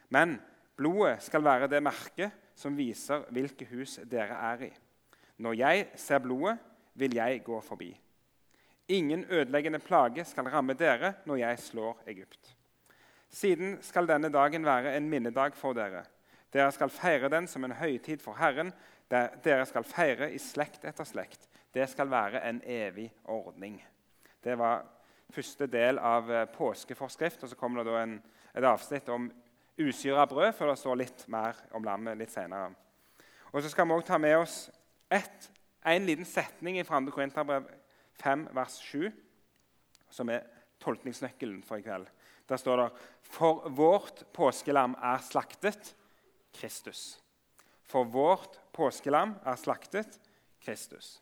Men 0.09 0.38
blodet 0.76 1.23
skal 1.23 1.45
være 1.45 1.69
det 1.71 1.83
merket 1.83 2.37
som 2.55 2.76
viser 2.76 3.25
hvilke 3.33 3.67
hus 3.73 3.99
dere 4.11 4.37
er 4.52 4.67
i. 4.69 4.71
Når 5.40 5.57
jeg 5.57 5.88
ser 5.97 6.19
blodet, 6.19 6.59
vil 6.95 7.14
jeg 7.14 7.45
gå 7.45 7.61
forbi. 7.61 7.90
Ingen 8.88 9.25
ødeleggende 9.31 9.79
plage 9.79 10.25
skal 10.25 10.49
ramme 10.50 10.75
dere 10.75 11.14
når 11.25 11.37
jeg 11.37 11.59
slår 11.59 12.02
Egypt. 12.07 12.57
Siden 13.31 13.79
skal 13.83 14.09
denne 14.09 14.29
dagen 14.29 14.67
være 14.67 14.97
en 14.97 15.09
minnedag 15.09 15.55
for 15.55 15.73
dere. 15.73 16.02
Dere 16.52 16.73
skal 16.73 16.90
feire 16.90 17.31
den 17.31 17.47
som 17.47 17.64
en 17.64 17.73
høytid 17.79 18.19
for 18.19 18.35
Herren. 18.35 18.73
Dere 19.11 19.67
skal 19.67 19.87
feire 19.87 20.31
i 20.31 20.38
slekt 20.38 20.85
etter 20.87 21.09
slekt. 21.09 21.49
Det 21.75 21.87
skal 21.90 22.11
være 22.11 22.43
en 22.47 22.61
evig 22.67 23.09
ordning. 23.31 23.79
Det 24.43 24.57
var 24.59 24.85
første 25.31 25.67
del 25.71 25.99
av 25.99 26.31
eh, 26.33 26.47
påskeforskrift. 26.50 27.43
og 27.43 27.50
Så 27.50 27.57
kommer 27.59 27.85
det 27.85 27.97
en, 27.99 28.17
et 28.55 28.67
avsnitt 28.67 29.09
om 29.09 29.31
usyra 29.81 30.26
brød, 30.26 30.52
før 30.55 30.73
det 30.73 30.79
står 30.79 31.00
litt 31.00 31.25
mer 31.29 31.59
om 31.75 31.85
lammet 31.85 32.19
litt 32.19 32.33
senere. 32.33 32.73
Og 33.50 33.62
så 33.62 33.71
skal 33.71 33.87
vi 33.87 33.97
også 33.97 34.12
ta 34.12 34.19
med 34.23 34.37
oss 34.38 34.57
et, 35.11 35.50
en 35.87 36.07
liten 36.07 36.29
setning 36.29 36.79
fra 36.87 37.00
2. 37.02 37.14
Korinterbrev 37.14 37.67
5, 38.23 38.49
vers 38.55 38.76
7, 38.85 39.11
som 40.11 40.31
er 40.31 40.47
tolkningsnøkkelen 40.83 41.62
for 41.67 41.81
i 41.81 41.87
kveld. 41.87 42.07
Der 42.50 42.59
står 42.59 42.83
det 42.83 42.88
For 43.31 43.69
vårt 43.71 44.25
påskelam 44.35 44.97
er 45.02 45.23
slaktet 45.23 45.95
Kristus. 46.55 47.21
For 47.87 48.05
vårt 48.05 48.60
påskelam 48.72 49.34
er 49.44 49.56
slaktet 49.56 50.20
Kristus. 50.64 51.18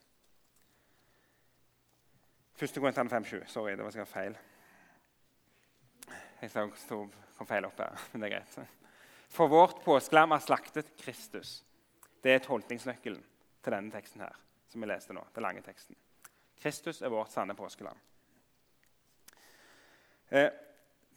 1. 2.58 2.74
Korintene 2.74 3.10
5,7. 3.10 3.46
Sorry, 3.46 3.76
det 3.76 3.84
var 3.84 3.94
sikkert 3.94 4.08
feil. 4.08 4.38
Jeg 6.42 6.50
kom 7.38 7.46
feil 7.46 7.66
opp 7.66 7.78
her, 7.78 8.02
men 8.12 8.22
det 8.22 8.30
er 8.30 8.36
greit. 8.38 8.74
For 9.28 9.50
vårt 9.50 9.82
påskelam 9.84 10.32
er 10.34 10.42
slaktet 10.42 10.90
Kristus. 10.98 11.62
Det 12.22 12.34
er 12.34 12.42
tolkningsnøkkelen 12.42 13.22
til 13.62 13.74
denne 13.74 13.92
teksten 13.94 14.24
her, 14.24 14.34
som 14.68 14.82
vi 14.82 14.88
leste 14.90 15.14
nå. 15.14 15.22
den 15.34 15.42
lange 15.42 15.62
teksten. 15.62 15.96
Kristus 16.58 17.02
er 17.02 17.12
vårt 17.14 17.30
sanne 17.30 17.54
påskelam. 17.54 17.98
Eh, 20.30 20.50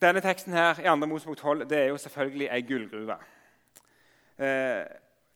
denne 0.01 0.21
teksten 0.21 0.53
her 0.53 0.79
i 0.79 0.85
2. 0.88 0.95
Mosebok 1.05 1.38
12 1.38 1.69
det 1.69 1.79
er 1.79 1.88
jo 1.89 1.97
selvfølgelig 1.97 2.50
ei 2.51 2.61
gullgruve. 2.61 3.17
Eh, 4.38 4.85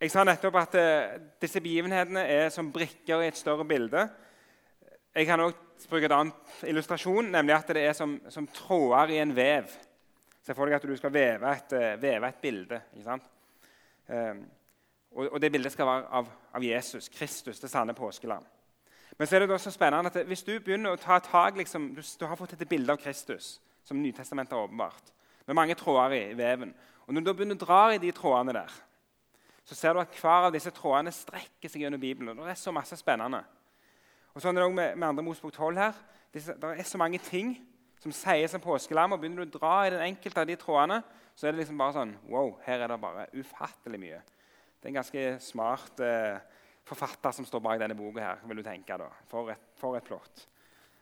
jeg 0.01 0.11
sa 0.11 0.25
nettopp 0.27 0.57
at 0.59 0.75
eh, 0.75 1.19
disse 1.41 1.61
begivenhetene 1.63 2.25
er 2.27 2.49
som 2.51 2.71
brikker 2.73 3.23
i 3.23 3.29
et 3.29 3.37
større 3.39 3.65
bilde. 3.67 4.01
Jeg 5.15 5.25
kan 5.25 5.39
også 5.39 5.89
bruke 5.89 6.09
en 6.09 6.17
annen 6.17 6.33
illustrasjon, 6.67 7.29
nemlig 7.31 7.55
at 7.55 7.69
det 7.77 7.85
er 7.87 7.93
som, 7.95 8.17
som 8.29 8.47
tråder 8.47 9.13
i 9.15 9.21
en 9.23 9.31
vev. 9.35 9.71
Se 10.43 10.53
for 10.53 10.67
deg 10.67 10.75
at 10.77 10.87
du 10.87 10.95
skal 10.99 11.13
veve 11.15 11.53
et, 11.55 11.77
eh, 11.77 11.95
veve 12.01 12.27
et 12.27 12.41
bilde. 12.41 12.81
Um, 14.07 14.43
og, 15.15 15.29
og, 15.31 15.39
det 15.41 15.51
bildet 15.51 15.71
skal 15.71 15.87
være 15.87 16.09
av, 16.19 16.27
av, 16.53 16.63
Jesus, 16.63 17.07
Kristus, 17.09 17.59
det 17.59 17.71
sanne 17.71 17.95
påskeland. 17.97 18.45
Men 19.17 19.27
så 19.27 19.35
er 19.35 19.45
det 19.45 19.55
også 19.55 19.71
spennende 19.71 20.11
at 20.11 20.27
hvis 20.27 20.43
du 20.43 20.57
begynner 20.59 20.93
å 20.93 20.99
ta 20.99 21.21
tak 21.23 21.55
liksom, 21.57 21.93
du, 21.95 22.03
du, 22.03 22.25
har 22.27 22.35
fått 22.35 22.57
et 22.57 22.67
bilde 22.69 22.91
av 22.91 22.99
Kristus, 22.99 23.55
som 23.87 24.01
Nytestamentet 24.01 24.53
har 24.53 24.67
åpenbart, 24.67 25.13
med 25.47 25.55
mange 25.55 25.77
tråder 25.79 26.17
i, 26.17 26.35
veven. 26.35 26.75
Og 27.07 27.13
Når 27.13 27.23
du 27.23 27.33
begynner 27.33 27.55
å 27.55 27.63
dra 27.63 27.81
i 27.93 28.01
de 28.03 28.11
trådene 28.11 28.57
der, 28.59 28.75
så 29.65 29.75
ser 29.75 29.95
du 29.95 30.01
at 30.03 30.17
hver 30.22 30.48
av 30.48 30.53
disse 30.53 30.72
trådene 30.74 31.13
strekker 31.13 31.72
seg 31.72 31.86
gjennom 31.86 32.01
Bibelen. 32.01 32.38
og 32.38 32.45
Det 32.45 32.53
er 32.53 32.62
så 32.62 32.74
masse 32.75 32.98
spennende. 33.00 33.41
Og 34.36 34.43
sånn 34.43 34.53
er 34.53 34.62
det 34.62 34.67
også 34.67 34.77
med, 34.77 34.98
med 35.00 35.07
andre 35.07 35.25
Mosebok 35.25 35.55
12 35.55 35.79
her. 35.79 36.01
Det 36.34 36.43
er 36.53 36.86
så 36.86 37.00
mange 37.01 37.22
ting 37.24 37.55
som 38.03 38.13
sier 38.13 38.50
som 38.51 38.62
påskelam, 38.62 39.15
og 39.15 39.22
begynner 39.22 39.45
du 39.45 39.55
å 39.55 39.60
dra 39.60 39.75
i 39.86 39.93
den 39.93 40.03
enkelte 40.05 40.43
av 40.43 40.50
de 40.50 40.57
trådene, 40.60 41.00
så 41.36 41.48
er 41.48 41.55
det 41.55 41.63
liksom 41.63 41.79
bare 41.79 41.95
sånn 41.95 42.13
Wow, 42.29 42.57
her 42.65 42.84
er 42.84 42.91
det 42.91 43.00
bare 43.01 43.25
ufattelig 43.34 44.00
mye. 44.00 44.19
Det 44.77 44.88
er 44.88 44.91
en 44.91 45.00
ganske 45.00 45.24
smart 45.41 46.03
eh, 46.05 46.38
forfatter 46.86 47.34
som 47.34 47.48
står 47.48 47.63
bak 47.65 47.79
denne 47.81 47.98
boka 47.98 48.22
her, 48.22 48.43
vil 48.45 48.62
du 48.62 48.65
tenke. 48.67 48.98
da. 49.01 49.10
For 49.31 49.50
et, 49.55 49.63
for 49.79 49.98
et 49.98 50.05
plott. 50.05 50.45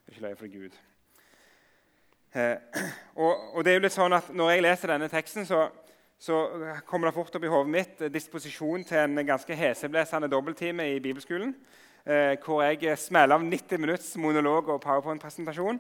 Ikke 0.08 0.24
løye 0.24 0.40
for 0.40 0.54
Gud. 0.54 0.78
Eh, 2.34 2.56
og, 3.24 3.34
og, 3.58 3.60
det 3.66 3.74
er 3.74 3.78
jo 3.78 3.84
litt 3.84 3.94
sånn 3.94 4.16
at 4.16 4.32
Når 4.34 4.54
jeg 4.54 4.64
leser 4.66 4.94
denne 4.94 5.10
teksten, 5.12 5.46
så, 5.50 5.66
så 6.20 6.38
kommer 6.88 7.10
det 7.10 7.16
fort 7.16 7.36
opp 7.36 7.44
i 7.44 7.52
hodet 7.52 7.74
mitt 7.74 8.02
eh, 8.02 8.12
disposisjon 8.12 8.86
til 8.88 9.02
en 9.02 9.26
ganske 9.28 9.58
heseblesende 9.58 10.30
dobbelttime 10.32 10.88
i 10.94 11.02
bibelskolen. 11.04 11.56
Eh, 12.04 12.36
hvor 12.44 12.64
jeg 12.66 12.98
smeller 13.00 13.38
av 13.40 13.46
90 13.46 13.80
minutts 13.80 14.14
monolog 14.20 14.70
og 14.74 14.82
powerpoint-presentasjon. 14.84 15.80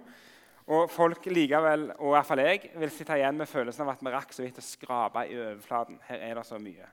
Og 0.73 0.91
folk 0.91 1.25
likevel, 1.27 1.89
og 1.99 2.15
fall 2.23 2.39
jeg, 2.39 2.69
vil 2.79 2.91
sitte 2.95 3.17
igjen 3.19 3.35
med 3.35 3.49
følelsen 3.51 3.83
av 3.83 3.95
at 3.97 4.03
vi 4.03 4.13
rakk 4.13 4.31
så 4.31 4.45
vidt 4.45 4.61
å 4.61 4.63
skrape 4.63 5.25
i 5.27 5.35
overflaten. 5.35 5.97
Her 6.07 6.23
er 6.29 6.37
det 6.39 6.45
så 6.47 6.59
mye. 6.63 6.87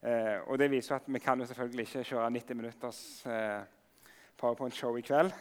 Eh, 0.00 0.36
og 0.44 0.58
det 0.60 0.68
viser 0.72 0.98
at 0.98 1.08
vi 1.08 1.20
kan 1.20 1.40
jo 1.40 1.48
selvfølgelig 1.48 1.86
ikke 1.88 2.08
kjøre 2.10 2.32
90 2.36 2.58
minutters 2.60 3.00
eh, 3.28 3.62
powerpoint-show 4.40 4.98
i 5.00 5.04
kveld. 5.04 5.32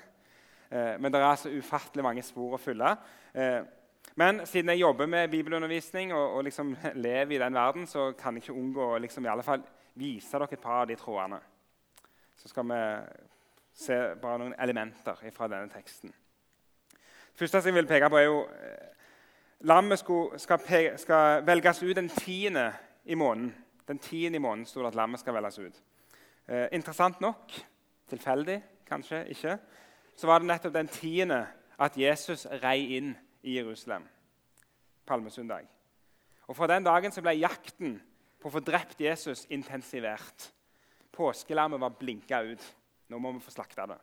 Eh, 0.72 0.96
men 1.00 1.12
det 1.12 1.20
er 1.20 1.28
altså 1.28 1.52
ufattelig 1.52 2.06
mange 2.06 2.24
spor 2.24 2.56
å 2.56 2.62
fylle. 2.62 2.94
Eh, 3.36 3.60
men 4.20 4.44
siden 4.46 4.74
jeg 4.74 4.84
jobber 4.84 5.08
med 5.08 5.32
bibelundervisning 5.32 6.14
og, 6.14 6.38
og 6.38 6.44
liksom 6.48 6.76
lever 7.08 7.38
i 7.38 7.42
den 7.42 7.56
verden, 7.56 7.88
så 7.88 8.12
kan 8.20 8.36
jeg 8.36 8.44
ikke 8.44 8.60
unngå 8.60 8.94
å 8.94 9.02
liksom 9.02 9.28
vise 10.00 10.32
dere 10.36 10.52
et 10.52 10.64
par 10.64 10.84
av 10.84 10.90
de 10.90 11.00
trådene. 11.00 11.40
Så 12.40 12.52
skal 12.52 12.68
vi 12.68 12.82
se 13.80 14.00
bare 14.22 14.42
noen 14.42 14.58
elementer 14.60 15.24
fra 15.36 15.48
denne 15.52 15.72
teksten 15.72 16.12
første 17.40 17.62
jeg 17.70 17.76
vil 17.76 17.88
peke 17.88 18.10
på, 18.10 18.18
er 18.20 18.28
jo 18.28 18.40
eh, 18.44 18.86
Lammet 19.68 20.00
skal, 20.00 20.40
skal, 20.40 20.94
skal, 20.98 21.42
velges 21.44 21.82
ut 21.84 21.96
den 21.96 22.08
tiende 22.10 22.70
i 23.06 23.16
måneden. 23.16 23.52
Den 23.88 24.00
tiende 24.00 24.40
i 24.40 24.40
måneden 24.40 24.66
sto 24.66 24.80
det 24.80 24.94
at 24.94 24.96
lammet 24.96 25.20
skal 25.20 25.36
velges 25.36 25.60
ut. 25.60 25.82
Eh, 26.48 26.68
interessant 26.72 27.20
nok, 27.22 27.52
tilfeldig 28.10 28.62
kanskje 28.88 29.26
ikke, 29.36 29.58
så 30.16 30.28
var 30.28 30.40
det 30.40 30.48
nettopp 30.48 30.74
den 30.74 30.88
tiende 30.88 31.42
at 31.80 31.98
Jesus 32.00 32.46
rei 32.64 32.96
inn 32.98 33.12
i 33.44 33.56
Jerusalem. 33.58 34.08
Palmesøndag. 35.06 35.68
Og 36.48 36.56
Fra 36.56 36.68
den 36.68 36.84
dagen 36.84 37.12
så 37.12 37.22
ble 37.22 37.38
jakten 37.40 38.00
på 38.40 38.50
å 38.50 38.54
få 38.54 38.62
drept 38.64 39.02
Jesus 39.02 39.46
intensivert. 39.50 40.50
Påskelammet 41.12 41.82
var 41.82 41.98
blinka 42.00 42.42
ut. 42.42 42.64
Nå 43.10 43.20
må 43.20 43.32
vi 43.36 43.44
få 43.44 43.54
slakta 43.54 43.86
det. 43.90 43.98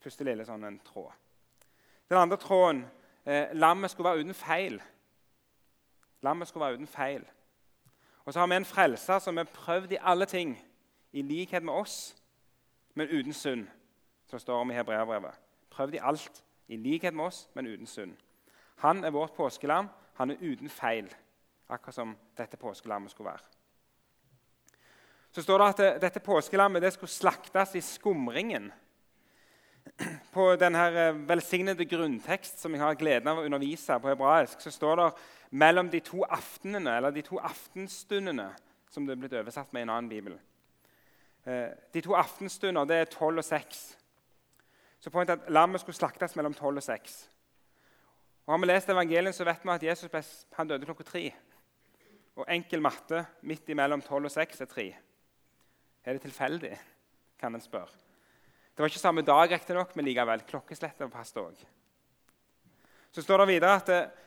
Første 0.00 0.24
lille 0.24 0.44
sånn 0.48 0.64
en 0.64 0.78
tråd. 0.84 1.12
Den 2.10 2.18
andre 2.18 2.38
tråden 2.40 2.82
eh, 3.24 3.52
lammet 3.52 3.92
skulle 3.92 4.10
være 4.10 4.24
uten 4.24 4.36
feil. 4.36 4.80
Lammet 6.24 6.48
skulle 6.48 6.66
være 6.66 6.80
uten 6.80 6.90
feil. 6.90 7.24
Og 8.24 8.32
så 8.32 8.40
har 8.40 8.48
vi 8.50 8.58
en 8.60 8.68
frelser 8.68 9.18
som 9.18 9.38
er 9.38 9.48
prøvd 9.48 9.92
i 9.92 10.00
alle 10.00 10.26
ting, 10.28 10.54
i 11.12 11.22
likhet 11.22 11.64
med 11.64 11.74
oss, 11.74 12.16
men 12.94 13.08
uten 13.08 13.32
synd. 13.32 13.68
som 14.30 14.38
står 14.38 14.60
om 14.60 14.70
i 14.70 14.74
Hebreabrevet. 14.74 15.34
Prøvd 15.70 15.94
i 15.94 16.00
alt, 16.02 16.44
i 16.70 16.78
likhet 16.78 17.14
med 17.14 17.26
oss, 17.26 17.48
men 17.54 17.66
uten 17.66 17.86
synd. 17.86 18.14
Han 18.84 19.04
er 19.04 19.10
vårt 19.10 19.34
påskelam. 19.36 19.88
Han 20.20 20.30
er 20.30 20.42
uten 20.42 20.68
feil, 20.68 21.08
akkurat 21.68 21.94
som 21.94 22.12
dette 22.38 22.56
påskelammet 22.60 23.10
skulle 23.10 23.32
være. 23.32 23.48
Så 25.32 25.42
står 25.42 25.58
det 25.58 25.68
at 25.68 25.80
eh, 25.80 25.98
dette 26.02 26.20
påskelammet 26.20 26.82
det 26.82 26.92
skulle 26.94 27.10
slaktes 27.10 27.74
i 27.78 27.82
skumringen 27.84 28.70
på 30.34 30.46
denne 30.60 30.86
eh, 30.90 31.20
velsignede 31.28 31.86
grunntekst 31.88 32.58
som 32.58 32.74
jeg 32.74 32.82
har 32.82 32.98
gleden 32.98 33.30
av 33.30 33.38
å 33.38 33.46
undervise 33.46 33.98
på 34.02 34.10
hebraisk, 34.10 34.60
så 34.60 34.72
står 34.74 35.02
det 35.02 35.08
mellom 35.50 35.90
de 35.90 36.00
to 36.04 36.24
aftenene, 36.26 36.96
eller 36.98 37.14
de 37.14 37.22
to 37.26 37.38
aftenstundene, 37.38 38.50
som 38.90 39.06
det 39.06 39.14
er 39.14 39.22
blitt 39.22 39.38
oversatt 39.38 39.72
med 39.72 39.84
i 39.84 39.88
en 39.88 39.94
annen 39.94 40.10
bibel. 40.10 40.38
Eh, 41.46 41.70
de 41.94 42.02
to 42.04 42.14
aftenstunder 42.18 42.88
det 42.90 43.00
er 43.00 43.10
tolv 43.14 43.42
og 43.42 43.46
seks. 43.46 43.84
Så 45.00 45.10
poenget 45.10 45.32
er 45.32 45.42
at 45.42 45.52
lammet 45.52 45.80
skulle 45.80 45.96
slaktes 45.96 46.36
mellom 46.36 46.54
tolv 46.54 46.76
og 46.76 46.84
seks. 46.84 47.22
Og 48.46 48.52
Har 48.52 48.58
vi 48.58 48.66
lest 48.66 48.88
evangelien, 48.88 49.32
så 49.32 49.44
vet 49.44 49.64
vi 49.64 49.70
at 49.70 49.82
Jesus 49.82 50.10
ble, 50.10 50.22
han 50.56 50.68
døde 50.68 50.84
klokka 50.84 51.04
tre. 51.04 51.30
Og 52.36 52.46
enkel 52.48 52.82
matte 52.82 53.24
midt 53.42 53.68
imellom 53.68 54.02
tolv 54.02 54.28
og 54.28 54.32
seks 54.34 54.60
er 54.60 54.68
tre. 54.70 54.86
Er 56.04 56.12
det 56.16 56.22
tilfeldig, 56.22 56.78
kan 57.38 57.54
en 57.54 57.60
spørre. 57.60 57.92
Det 58.70 58.82
var 58.82 58.88
ikke 58.88 58.98
samme 58.98 59.22
dag, 59.22 59.50
riktignok, 59.50 59.96
men 59.96 60.04
likevel. 60.04 60.42
Klokkeslettet 60.48 61.12
passet 61.12 61.40
òg. 61.42 61.64
Så 63.12 63.22
står 63.22 63.42
det 63.42 63.48
videre 63.48 63.74
at 63.76 63.86
det, 63.86 64.00
eh, 64.00 64.26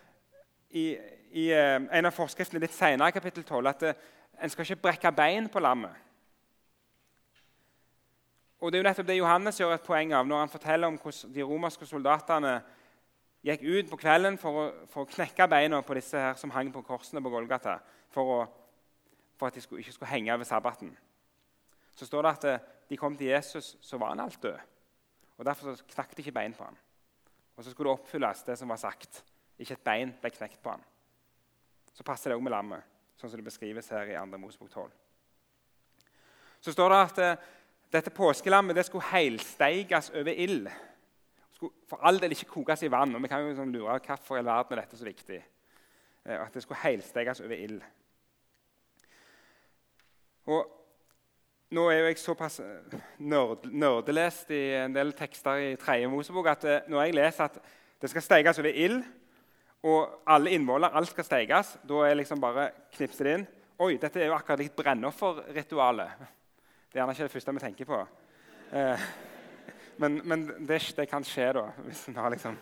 i, 0.69 0.83
i 1.31 1.45
eh, 1.51 1.79
en 1.81 2.05
av 2.05 2.13
forskriftene 2.13 2.61
litt 2.61 2.73
senere 2.75 3.13
kapittel 3.15 3.43
12 3.43 3.69
at 3.69 3.79
det, 3.81 3.93
eh, 3.95 4.43
en 4.43 4.49
skal 4.49 4.65
ikke 4.65 4.81
brekke 4.87 5.11
bein 5.15 5.49
på 5.49 5.61
lammet. 5.61 5.93
Og 8.63 8.71
Det 8.71 8.77
er 8.77 8.83
jo 8.83 8.87
nettopp 8.87 9.07
det 9.09 9.17
Johannes 9.17 9.57
gjør 9.59 9.73
et 9.75 9.83
poeng 9.83 10.13
av 10.15 10.27
når 10.27 10.39
han 10.39 10.51
forteller 10.51 10.87
om 10.87 10.95
hvordan 10.95 11.31
de 11.35 11.43
romerske 11.43 11.83
soldatene 11.83 12.53
gikk 13.43 13.63
ut 13.67 13.89
på 13.89 13.97
kvelden 13.99 14.37
for 14.39 14.55
å, 14.55 14.61
for 14.87 15.03
å 15.03 15.09
knekke 15.11 15.47
beina 15.51 15.81
på 15.83 15.97
disse 15.97 16.15
her 16.15 16.37
som 16.39 16.53
hang 16.55 16.69
på 16.71 16.83
korsene 16.87 17.19
på 17.19 17.31
Golgata, 17.33 17.73
for, 18.13 18.29
å, 18.37 19.17
for 19.35 19.49
at 19.49 19.57
de 19.57 19.63
skulle, 19.65 19.83
ikke 19.83 19.97
skulle 19.97 20.11
henge 20.13 20.37
ved 20.39 20.47
sabbaten. 20.47 20.93
Så 21.91 22.07
står 22.07 22.23
det 22.23 22.31
at 22.31 22.69
de 22.87 22.99
kom 23.01 23.17
til 23.19 23.33
Jesus, 23.33 23.73
så 23.83 23.99
var 23.99 24.13
han 24.13 24.23
alt 24.23 24.39
død. 24.39 24.55
Og 25.35 25.43
Derfor 25.45 25.81
knakk 25.91 26.15
de 26.15 26.23
ikke 26.23 26.35
bein 26.37 26.55
på 26.55 26.63
ham. 26.63 26.77
Og 27.57 27.65
så 27.65 27.73
skulle 27.73 27.91
det 27.91 27.97
oppfylles, 27.99 28.45
det 28.47 28.55
som 28.61 28.71
var 28.71 28.79
sagt. 28.79 29.25
Ikke 29.59 29.75
et 29.75 29.83
bein 29.83 30.13
ble 30.21 30.31
knekt 30.31 30.61
på 30.63 30.71
ham. 30.71 30.87
Så 31.91 32.07
passer 32.07 32.31
det 32.31 32.39
òg 32.39 32.45
med 32.47 32.55
lammet, 32.55 32.87
sånn 33.19 33.27
som 33.27 33.43
det 33.43 33.49
beskrives 33.49 33.91
her 33.91 34.07
i 34.07 34.15
2. 34.15 34.39
Mosebok 34.39 34.71
12. 34.71 34.87
Så 36.63 36.71
står 36.71 36.95
det 36.95 37.01
at 37.03 37.19
uh, 37.19 37.51
dette 37.93 38.13
påskelammet 38.13 38.75
det 38.75 38.85
skulle 38.87 39.09
heilsteiges 39.11 40.11
over 40.17 40.33
ild. 40.45 40.69
Skulle 41.53 41.73
for 41.89 42.01
all 42.01 42.19
del 42.21 42.33
ikke 42.33 42.49
kokes 42.49 42.83
i 42.83 42.91
vann. 42.91 43.15
og 43.15 43.21
Vi 43.21 43.29
kan 43.31 43.45
jo 43.45 43.55
sånn 43.57 43.73
lure 43.73 43.99
hvorfor 44.01 44.39
i 44.39 44.45
verden 44.45 44.77
er 44.77 44.83
dette 44.83 44.97
så 44.99 45.07
viktig. 45.07 45.41
Uh, 46.25 46.39
at 46.45 46.53
det 46.53 46.63
skulle 46.63 46.81
heilsteiges 46.83 47.43
over 47.43 47.59
ild. 47.59 47.83
Og 50.49 50.71
nå 51.73 51.87
er 51.89 52.01
jo 52.01 52.09
jeg 52.09 52.19
såpass 52.21 52.59
eh, 52.61 52.97
nerd, 53.23 53.63
nerdelest 53.71 54.51
i 54.53 54.61
en 54.77 54.93
del 54.93 55.13
tekster 55.17 55.61
i 55.63 55.69
tredje 55.79 56.09
Mosebok 56.11 56.49
at 56.51 56.65
eh, 56.69 56.89
når 56.91 57.05
jeg 57.05 57.15
leser 57.17 57.47
at 57.47 57.57
det 58.03 58.11
skal 58.11 58.25
steikes 58.25 58.59
over 58.59 58.75
ild, 58.83 58.99
og 59.87 60.27
alle 60.27 60.51
innvoller, 60.55 60.93
alt 60.93 61.09
skal 61.09 61.25
steikes, 61.25 61.77
da 61.87 62.03
er 62.03 62.11
jeg 62.11 62.19
liksom 62.21 62.43
bare 62.43 62.67
knipset 62.93 63.29
inn. 63.31 63.47
Oi, 63.83 63.95
dette 63.99 64.21
er 64.21 64.29
jo 64.29 64.35
akkurat 64.35 64.61
litt 64.61 64.75
brennofferritualet. 64.77 66.27
Det 66.93 66.99
er 66.99 67.01
gjerne 67.01 67.13
ikke 67.15 67.25
det 67.25 67.31
første 67.33 67.53
vi 67.53 67.59
tenker 67.59 67.87
på. 67.89 67.99
Eh, 68.77 69.05
men, 69.97 70.19
men 70.29 70.43
det, 70.67 70.77
det, 70.93 71.07
kan 71.09 71.23
skje 71.25 71.47
da, 71.57 71.63
hvis 71.87 72.03
en 72.11 72.19
har 72.21 72.29
liksom 72.29 72.59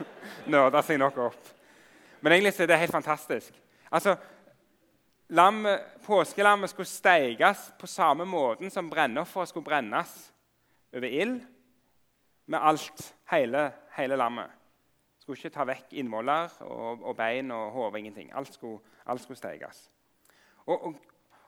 nerda 0.54 0.80
seg 0.88 1.02
nok 1.02 1.18
opp. 1.26 1.50
Men 2.22 2.38
egentlig 2.38 2.54
så 2.56 2.64
er 2.64 2.70
det 2.72 2.78
helt 2.80 2.96
fantastisk. 2.96 3.58
Altså, 3.92 4.16
lammet, 5.36 5.84
Påskelammet 6.06 6.72
skulle 6.72 6.88
steikes 6.88 7.74
på 7.80 7.92
samme 7.92 8.24
måten 8.24 8.72
som 8.72 8.88
brennofferet 8.90 9.52
skulle 9.52 9.68
brennes. 9.68 10.16
Over 10.96 11.12
ild, 11.12 11.42
med 12.48 12.60
alt, 12.72 13.04
hele, 13.32 13.68
hele 13.98 14.16
lammet. 14.16 14.48
Skulle 15.20 15.44
ikke 15.44 15.58
ta 15.58 15.68
vekk 15.68 15.92
innvoller 16.00 16.56
og, 16.64 17.04
og 17.04 17.20
bein 17.20 17.52
og 17.52 17.72
hode. 17.76 18.00
Ingenting. 18.00 18.32
Alt 18.32 18.56
skulle, 18.56 18.80
alt 19.06 19.28
skulle 19.28 19.44
steikes. 19.44 19.90
Og, 20.66 20.78
og, 20.86 20.96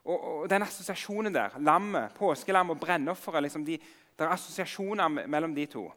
og, 0.06 0.50
den 0.50 0.66
assosiasjonen 0.66 1.34
der, 1.34 1.56
lammet, 1.64 2.12
påskelammet 2.18 2.76
og 2.76 2.82
brennofferet 2.82 3.44
liksom 3.44 3.66
de, 3.66 3.78
Det 4.14 4.26
er 4.26 4.30
assosiasjoner 4.30 5.08
mellom 5.08 5.56
de 5.56 5.66
to. 5.66 5.92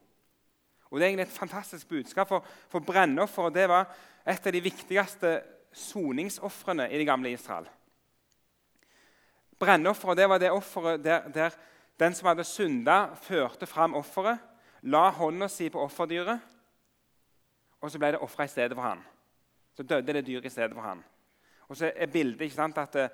Og 0.91 0.99
Det 0.99 1.05
er 1.05 1.09
egentlig 1.09 1.27
et 1.27 1.39
fantastisk 1.39 1.89
budskap. 1.89 2.29
For, 2.29 2.45
for 2.69 2.81
brennofferet 2.81 3.69
var 3.69 3.91
et 4.27 4.47
av 4.47 4.53
de 4.53 4.61
viktigste 4.61 5.43
soningsofrene 5.73 6.89
i 6.91 6.99
det 6.99 7.07
gamle 7.07 7.31
Israel. 7.31 7.67
Brennofferet 9.59 10.29
var 10.29 10.39
det 10.39 10.51
offeret 10.51 11.05
der, 11.05 11.29
der, 11.29 11.51
den 11.99 12.15
som 12.15 12.29
hadde 12.29 12.45
synda, 12.45 13.15
førte 13.15 13.67
fram 13.67 13.95
offeret, 13.95 14.39
la 14.83 15.11
hånda 15.11 15.49
si 15.49 15.69
på 15.71 15.81
offerdyret, 15.81 16.41
og 17.81 17.91
så 17.91 17.99
ble 17.99 18.15
det 18.15 18.23
ofra 18.25 18.45
i 18.45 18.53
stedet 18.53 18.77
for 18.77 18.83
han. 18.83 19.03
Så 19.77 19.83
døde 19.83 20.13
det 20.13 20.27
dyret 20.27 20.45
i 20.45 20.53
stedet 20.53 20.75
for 20.75 20.81
han. 20.81 21.05
Og 21.69 21.77
så 21.77 21.93
er 21.97 22.07
bildet 22.07 22.41
ikke 22.41 22.57
sant, 22.57 22.79
at 22.79 22.97
uh, 22.97 23.09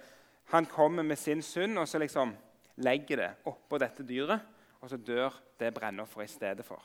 han 0.51 0.67
kommer 0.67 1.03
med 1.03 1.17
sin 1.17 1.43
synd 1.43 1.79
og 1.79 1.89
så 1.89 1.99
liksom 1.99 2.35
legger 2.77 3.17
det 3.17 3.31
oppå 3.49 3.79
dette 3.79 4.05
dyret, 4.07 4.41
og 4.81 4.91
så 4.91 4.97
dør 4.97 5.35
det 5.61 5.75
brennofferet 5.75 6.31
i 6.31 6.33
stedet 6.33 6.65
for. 6.65 6.83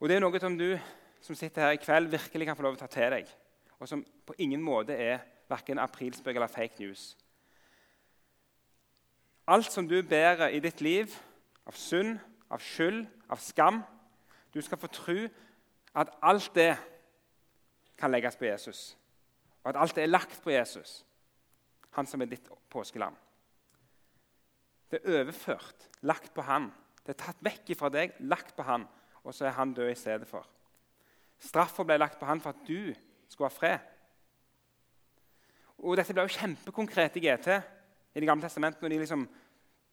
Og 0.00 0.08
Det 0.08 0.16
er 0.16 0.24
noe 0.24 0.40
som 0.40 0.56
du 0.58 0.78
som 1.20 1.36
sitter 1.36 1.62
her 1.62 1.76
i 1.76 1.80
kveld, 1.80 2.08
virkelig 2.08 2.46
kan 2.46 2.56
få 2.56 2.62
lov 2.62 2.76
til 2.76 2.84
å 2.84 2.88
ta 2.88 2.94
til 2.94 3.12
deg, 3.12 3.26
og 3.78 3.88
som 3.88 4.04
på 4.26 4.34
ingen 4.38 4.62
måte 4.64 4.96
er 4.96 5.20
verken 5.50 5.78
aprilspøk 5.78 6.36
eller 6.36 6.48
fake 6.48 6.80
news. 6.80 7.16
Alt 9.46 9.72
som 9.72 9.88
du 9.88 10.02
bærer 10.02 10.48
i 10.48 10.60
ditt 10.60 10.80
liv 10.80 11.12
av 11.66 11.76
synd, 11.76 12.18
av 12.50 12.62
skyld, 12.62 13.06
av 13.30 13.38
skam 13.38 13.82
Du 14.50 14.58
skal 14.60 14.78
få 14.78 14.88
tro 14.90 15.28
at 15.94 16.08
alt 16.22 16.50
det 16.54 16.72
kan 17.98 18.10
legges 18.10 18.36
på 18.36 18.44
Jesus, 18.44 18.96
og 19.62 19.70
at 19.70 19.76
alt 19.78 19.94
det 19.94 20.02
er 20.02 20.10
lagt 20.10 20.40
på 20.42 20.50
Jesus, 20.50 21.04
han 21.96 22.06
som 22.06 22.22
er 22.22 22.30
ditt 22.30 22.46
påskelam. 22.70 23.16
Det 24.90 25.00
er 25.00 25.20
overført, 25.20 25.88
lagt 26.02 26.32
på 26.34 26.42
han. 26.46 26.70
Det 27.04 27.14
er 27.14 27.22
tatt 27.24 27.44
vekk 27.44 27.74
fra 27.78 27.90
deg, 27.92 28.16
lagt 28.26 28.56
på 28.56 28.66
han, 28.66 28.86
og 29.22 29.34
så 29.34 29.46
er 29.48 29.56
han 29.56 29.74
død 29.74 29.90
i 29.92 29.98
stedet 29.98 30.28
for. 30.28 30.46
Straffa 31.40 31.86
ble 31.86 31.98
lagt 32.00 32.18
på 32.20 32.28
han 32.28 32.42
for 32.42 32.52
at 32.52 32.66
du 32.66 32.92
skulle 33.30 33.48
ha 33.48 33.54
fred. 33.54 33.86
Og 35.80 35.96
Dette 35.96 36.12
ble 36.12 36.26
jo 36.26 36.34
kjempekonkret 36.34 37.16
i 37.16 37.22
GT 37.24 37.48
i 37.54 38.20
Det 38.20 38.26
gamle 38.26 38.42
testamentet, 38.42 38.82
når 38.82 38.92
de 38.92 38.98
liksom 39.04 39.28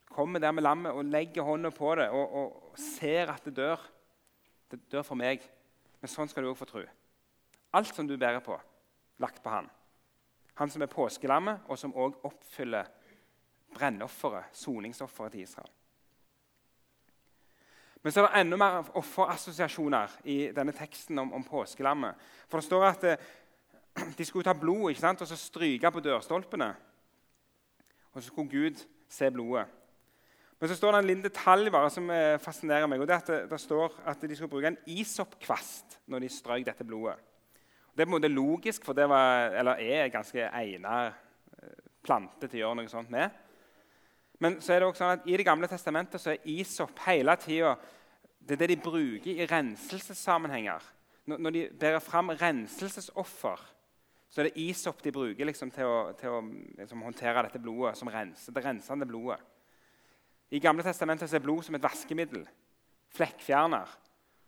kommer 0.09 0.41
der 0.41 0.51
med 0.51 0.63
lammet 0.63 0.91
og 0.91 1.05
legger 1.05 1.45
hånda 1.45 1.69
på 1.69 1.91
det 1.99 2.07
og, 2.09 2.33
og, 2.33 2.77
ser 2.77 3.29
at 3.29 3.45
det 3.45 3.55
dør. 3.55 3.81
Det 4.71 4.79
dør 4.91 5.05
for 5.05 5.19
meg. 5.19 5.43
Men 6.01 6.11
sånn 6.11 6.29
skal 6.29 6.43
du 6.43 6.49
òg 6.49 6.57
få 6.57 6.67
tro. 6.69 6.81
Alt 7.77 7.93
som 7.93 8.07
du 8.07 8.17
bærer 8.17 8.41
på, 8.43 8.57
lagt 9.21 9.43
på 9.43 9.53
han. 9.53 9.69
Han 10.57 10.69
som 10.69 10.81
er 10.81 10.91
påskelammet, 10.91 11.67
og 11.67 11.77
som 11.77 11.93
òg 11.93 12.17
oppfyller 12.25 12.89
brennofferet, 13.73 14.49
soningsofferet 14.57 15.31
til 15.31 15.45
Israel. 15.45 15.73
Men 18.03 18.13
så 18.13 18.21
er 18.21 18.27
det 18.27 18.41
enda 18.41 18.57
mer 18.57 18.89
offerassosiasjoner 18.95 20.19
i 20.31 20.37
denne 20.55 20.71
teksten 20.71 21.19
om, 21.19 21.33
om 21.33 21.43
påskelammet. 21.43 22.15
For 22.47 22.61
det 22.61 22.65
står 22.65 22.85
at 22.87 23.03
eh, 23.03 23.25
de 24.17 24.25
skulle 24.25 24.45
ta 24.47 24.53
blod 24.57 24.91
ikke 24.91 25.01
sant? 25.01 25.21
og 25.21 25.27
så 25.27 25.35
stryke 25.35 25.91
på 25.91 26.03
dørstolpene. 26.05 26.69
Og 28.13 28.21
så 28.21 28.29
skulle 28.29 28.49
Gud 28.49 28.85
se 29.09 29.31
blodet. 29.31 29.65
Men 30.59 30.69
så 30.69 30.75
står 30.75 30.91
det 30.91 30.99
en 30.99 31.09
liten 31.09 31.25
detalj 31.25 31.69
bare 31.73 31.89
som 31.93 32.09
eh, 32.09 32.39
fascinerer 32.41 32.87
meg. 32.89 33.01
og 33.01 33.09
det 33.09 33.13
er 33.13 33.25
at 33.25 33.33
det, 33.33 33.41
det 33.51 33.59
står 33.61 33.99
at 34.05 34.21
de 34.21 34.35
skulle 34.35 34.55
bruke 34.55 34.71
en 34.71 34.79
isoppkvast 34.87 35.99
når 36.07 36.25
de 36.25 36.29
strøk 36.33 36.65
dette 36.65 36.87
blodet. 36.87 37.17
Det 37.97 38.03
er 38.03 38.05
på 38.05 38.11
en 38.11 38.19
måte 38.19 38.29
logisk, 38.29 38.83
for 38.85 38.93
det 38.93 39.07
var, 39.09 39.55
er 39.81 40.11
ganske 40.13 40.43
egnet 40.45 41.15
eh, 41.57 41.77
plante 42.05 42.45
til 42.45 42.59
å 42.59 42.61
gjøre 42.61 42.77
noe 42.77 42.89
sånt 42.91 43.09
med. 43.09 43.31
Men 44.37 44.59
så 44.61 44.75
er 44.75 44.83
det 44.83 44.89
også 44.91 45.01
sånn 45.01 45.13
at 45.15 45.23
i 45.25 45.37
Det 45.39 45.45
gamle 45.47 45.65
testamentet 45.71 46.21
så 46.21 46.35
er 46.35 46.43
isopp 46.53 46.99
hele 47.07 47.33
tida 47.41 47.71
det 48.47 48.53
er 48.53 48.59
det 48.61 48.67
de 48.75 48.83
bruker 48.83 49.31
i 49.33 49.47
renselsessammenhenger. 49.49 50.85
Når 51.25 51.55
de 51.55 51.63
bærer 51.73 51.99
fram 51.99 52.29
renselsesoffer, 52.37 53.63
så 54.29 54.43
er 54.43 54.47
det 54.47 54.61
isopp 54.61 55.01
de 55.03 55.11
bruker 55.11 55.49
liksom, 55.49 55.73
til 55.73 55.89
å, 55.89 55.97
til 56.19 56.35
å 56.37 56.43
liksom, 56.77 57.01
håndtere 57.01 57.47
dette 57.47 57.59
blodet 57.59 57.95
som 57.97 58.11
renser, 58.13 58.53
det 58.53 58.63
rensende 58.63 59.09
blodet. 59.09 59.41
I 60.53 60.61
Gamle 60.63 60.85
testamentet 60.85 61.33
er 61.33 61.43
blod 61.43 61.65
som 61.65 61.75
et 61.75 61.83
vaskemiddel. 61.83 62.45
Flekkfjerner. 63.17 63.89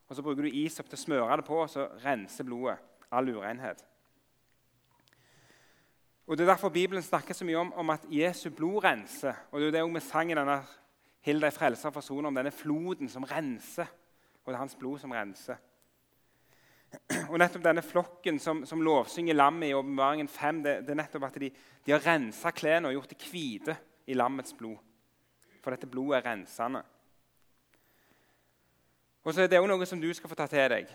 Og 0.08 0.16
Så 0.16 0.24
bruker 0.24 0.46
du 0.46 0.62
isopp 0.62 0.88
til 0.94 1.02
å 1.02 1.02
smøre 1.02 1.42
det 1.42 1.48
på, 1.50 1.60
og 1.66 1.74
så 1.74 1.90
renser 2.06 2.48
blodet 2.48 2.78
all 3.12 3.30
urenhet. 3.30 3.86
Og 6.28 6.38
Det 6.38 6.44
er 6.44 6.52
derfor 6.52 6.70
Bibelen 6.70 7.04
snakker 7.04 7.34
så 7.34 7.46
mye 7.46 7.58
om, 7.58 7.74
om 7.74 7.90
at 7.90 8.06
Jesu 8.10 8.50
blod 8.50 8.84
renser. 8.84 9.34
Og 9.52 9.62
det 9.62 9.68
er 9.68 9.72
det 9.72 9.94
vi 9.94 10.00
sang 10.00 10.32
i 10.32 10.36
denne 10.36 10.62
Hill 11.22 11.42
frelser 11.42 11.58
frelser 11.58 11.92
forsoner 11.92 12.28
om 12.28 12.36
denne 12.36 12.52
floden 12.52 13.10
som 13.10 13.24
renser. 13.24 13.90
Og 14.46 14.52
det 14.52 14.54
er 14.54 14.62
hans 14.62 14.76
blod 14.76 15.00
som 15.00 15.12
renser. 15.12 15.58
Og 17.30 17.38
nettopp 17.38 17.64
denne 17.64 17.82
flokken 17.82 18.40
som, 18.40 18.62
som 18.66 18.82
lovsynger 18.82 19.34
lammet 19.34 19.70
i 19.70 19.74
Åpenbaringen 19.74 20.28
5, 20.28 20.64
det, 20.64 20.78
det, 20.86 20.94
er 20.94 21.02
nettopp 21.02 21.28
at 21.28 21.42
de, 21.42 21.50
de 21.86 21.92
har 21.92 22.06
rensa 22.06 22.52
klærne 22.52 22.90
og 22.90 22.94
gjort 22.94 23.10
det 23.10 23.20
hvite 23.30 23.76
i 24.08 24.14
lammets 24.14 24.54
blod. 24.58 24.78
For 25.64 25.74
dette 25.74 25.90
blodet 25.90 26.18
er 26.18 26.32
rensende. 26.32 26.82
Og 29.24 29.34
så 29.34 29.44
er 29.44 29.52
det 29.52 29.60
òg 29.60 29.68
noe 29.70 29.86
som 29.86 30.02
du 30.02 30.08
skal 30.14 30.32
få 30.32 30.38
ta 30.38 30.48
til 30.50 30.70
deg. 30.72 30.90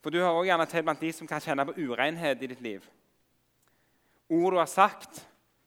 For 0.00 0.10
du 0.10 0.22
har 0.22 0.32
også 0.32 0.48
gjerne 0.48 0.66
til 0.70 0.84
blant 0.86 1.02
de 1.04 1.12
som 1.12 1.28
kan 1.28 1.42
kjenne 1.44 1.66
på 1.68 1.76
urenhet 1.76 2.42
i 2.42 2.50
ditt 2.50 2.64
liv 2.64 2.86
ord 4.30 4.54
du 4.54 4.60
har 4.60 4.70
sagt, 4.70 5.24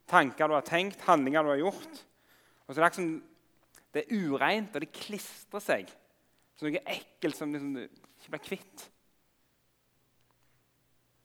tanker 0.08 0.48
du 0.48 0.56
har 0.56 0.66
tenkt, 0.68 1.04
handlinger 1.08 1.44
du 1.44 1.52
har 1.52 1.62
gjort. 1.62 2.02
Og 2.68 2.76
så 2.76 2.82
er 2.82 2.84
Det 2.84 2.92
liksom, 2.92 3.24
det 3.94 4.04
er 4.04 4.16
ureint, 4.16 4.76
og 4.76 4.82
det 4.82 4.92
klistrer 4.92 5.62
seg 5.62 5.92
som 6.56 6.68
noe 6.68 6.82
ekkelt 6.86 7.38
som 7.38 7.52
liksom, 7.52 7.74
du 7.74 7.82
ikke 7.84 8.32
blir 8.32 8.44
kvitt. 8.46 8.84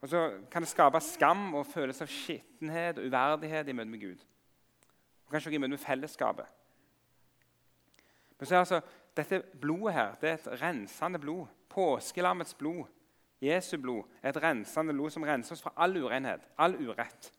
Og 0.03 0.09
så 0.09 0.23
kan 0.51 0.63
det 0.63 0.71
skape 0.71 1.01
skam 1.01 1.55
og 1.59 1.67
følelse 1.67 2.05
av 2.05 2.11
skittenhet 2.11 2.99
og 2.99 3.07
uverdighet 3.07 3.69
i 3.69 3.75
møte 3.75 3.91
med 3.91 4.01
Gud. 4.01 4.25
Og 5.27 5.33
kanskje 5.33 5.51
også 5.51 5.59
i 5.59 5.61
møte 5.61 5.75
med 5.75 5.83
fellesskapet. 5.83 6.47
Men 8.39 8.47
så 8.47 8.55
er 8.55 8.59
altså, 8.59 8.81
dette 9.17 9.43
blodet 9.61 9.95
her 9.95 10.15
det 10.21 10.31
er 10.31 10.39
et 10.39 10.63
rensende 10.63 11.19
blod. 11.19 11.47
Påskelammets 11.69 12.55
blod 12.55 12.87
Jesu 13.43 13.77
blod 13.79 14.03
er 14.23 14.33
et 14.33 14.43
rensende 14.43 14.95
blod 14.95 15.13
som 15.15 15.23
renser 15.23 15.55
oss 15.55 15.63
fra 15.63 15.73
all 15.79 15.95
urenhet, 15.97 16.43
all 16.59 16.75
urett. 16.75 17.31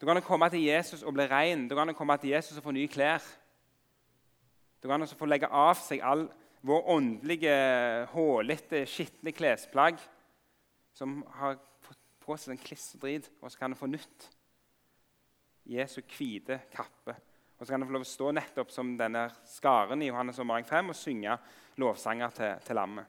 Du 0.00 0.06
kan 0.08 0.22
komme 0.24 0.48
til 0.50 0.64
Jesus 0.64 1.02
og 1.02 1.12
bli 1.14 1.26
ren. 1.30 1.68
Du 1.68 1.76
kan 1.76 1.94
komme 1.94 2.16
til 2.18 2.32
Jesus 2.32 2.56
og 2.56 2.64
få 2.64 2.72
nye 2.72 2.88
klær. 2.88 3.22
Du 4.82 4.88
kan 4.88 5.02
også 5.02 5.18
få 5.18 5.28
legge 5.28 5.46
av 5.46 5.76
seg 5.78 6.00
all 6.02 6.24
vår 6.62 6.88
åndelige, 6.94 7.52
hålete, 8.14 8.86
skitne 8.86 9.34
klesplagg 9.34 10.00
som 10.94 11.20
har 11.38 11.58
fått 11.82 12.00
på 12.22 12.36
seg 12.38 12.54
en 12.54 12.62
klisserdrit, 12.62 13.28
og 13.40 13.50
så 13.50 13.58
kan 13.58 13.72
du 13.72 13.78
få 13.78 13.88
nytt. 13.90 14.26
Jesu 15.70 16.00
hvite 16.02 16.60
kappe. 16.72 17.14
Og 17.62 17.66
så 17.66 17.70
kan 17.70 17.84
han 17.84 17.86
få 17.86 17.94
lov 17.94 18.02
å 18.02 18.10
stå 18.10 18.28
nettopp 18.34 18.72
som 18.74 18.88
denne 18.98 19.20
skaren 19.46 20.00
i 20.02 20.08
Johannes 20.08 20.40
og 20.42 20.48
Mark 20.50 20.66
5 20.66 20.88
og 20.90 20.96
synge 20.98 21.36
lovsanger 21.78 22.32
til, 22.34 22.56
til 22.66 22.74
lammet. 22.74 23.06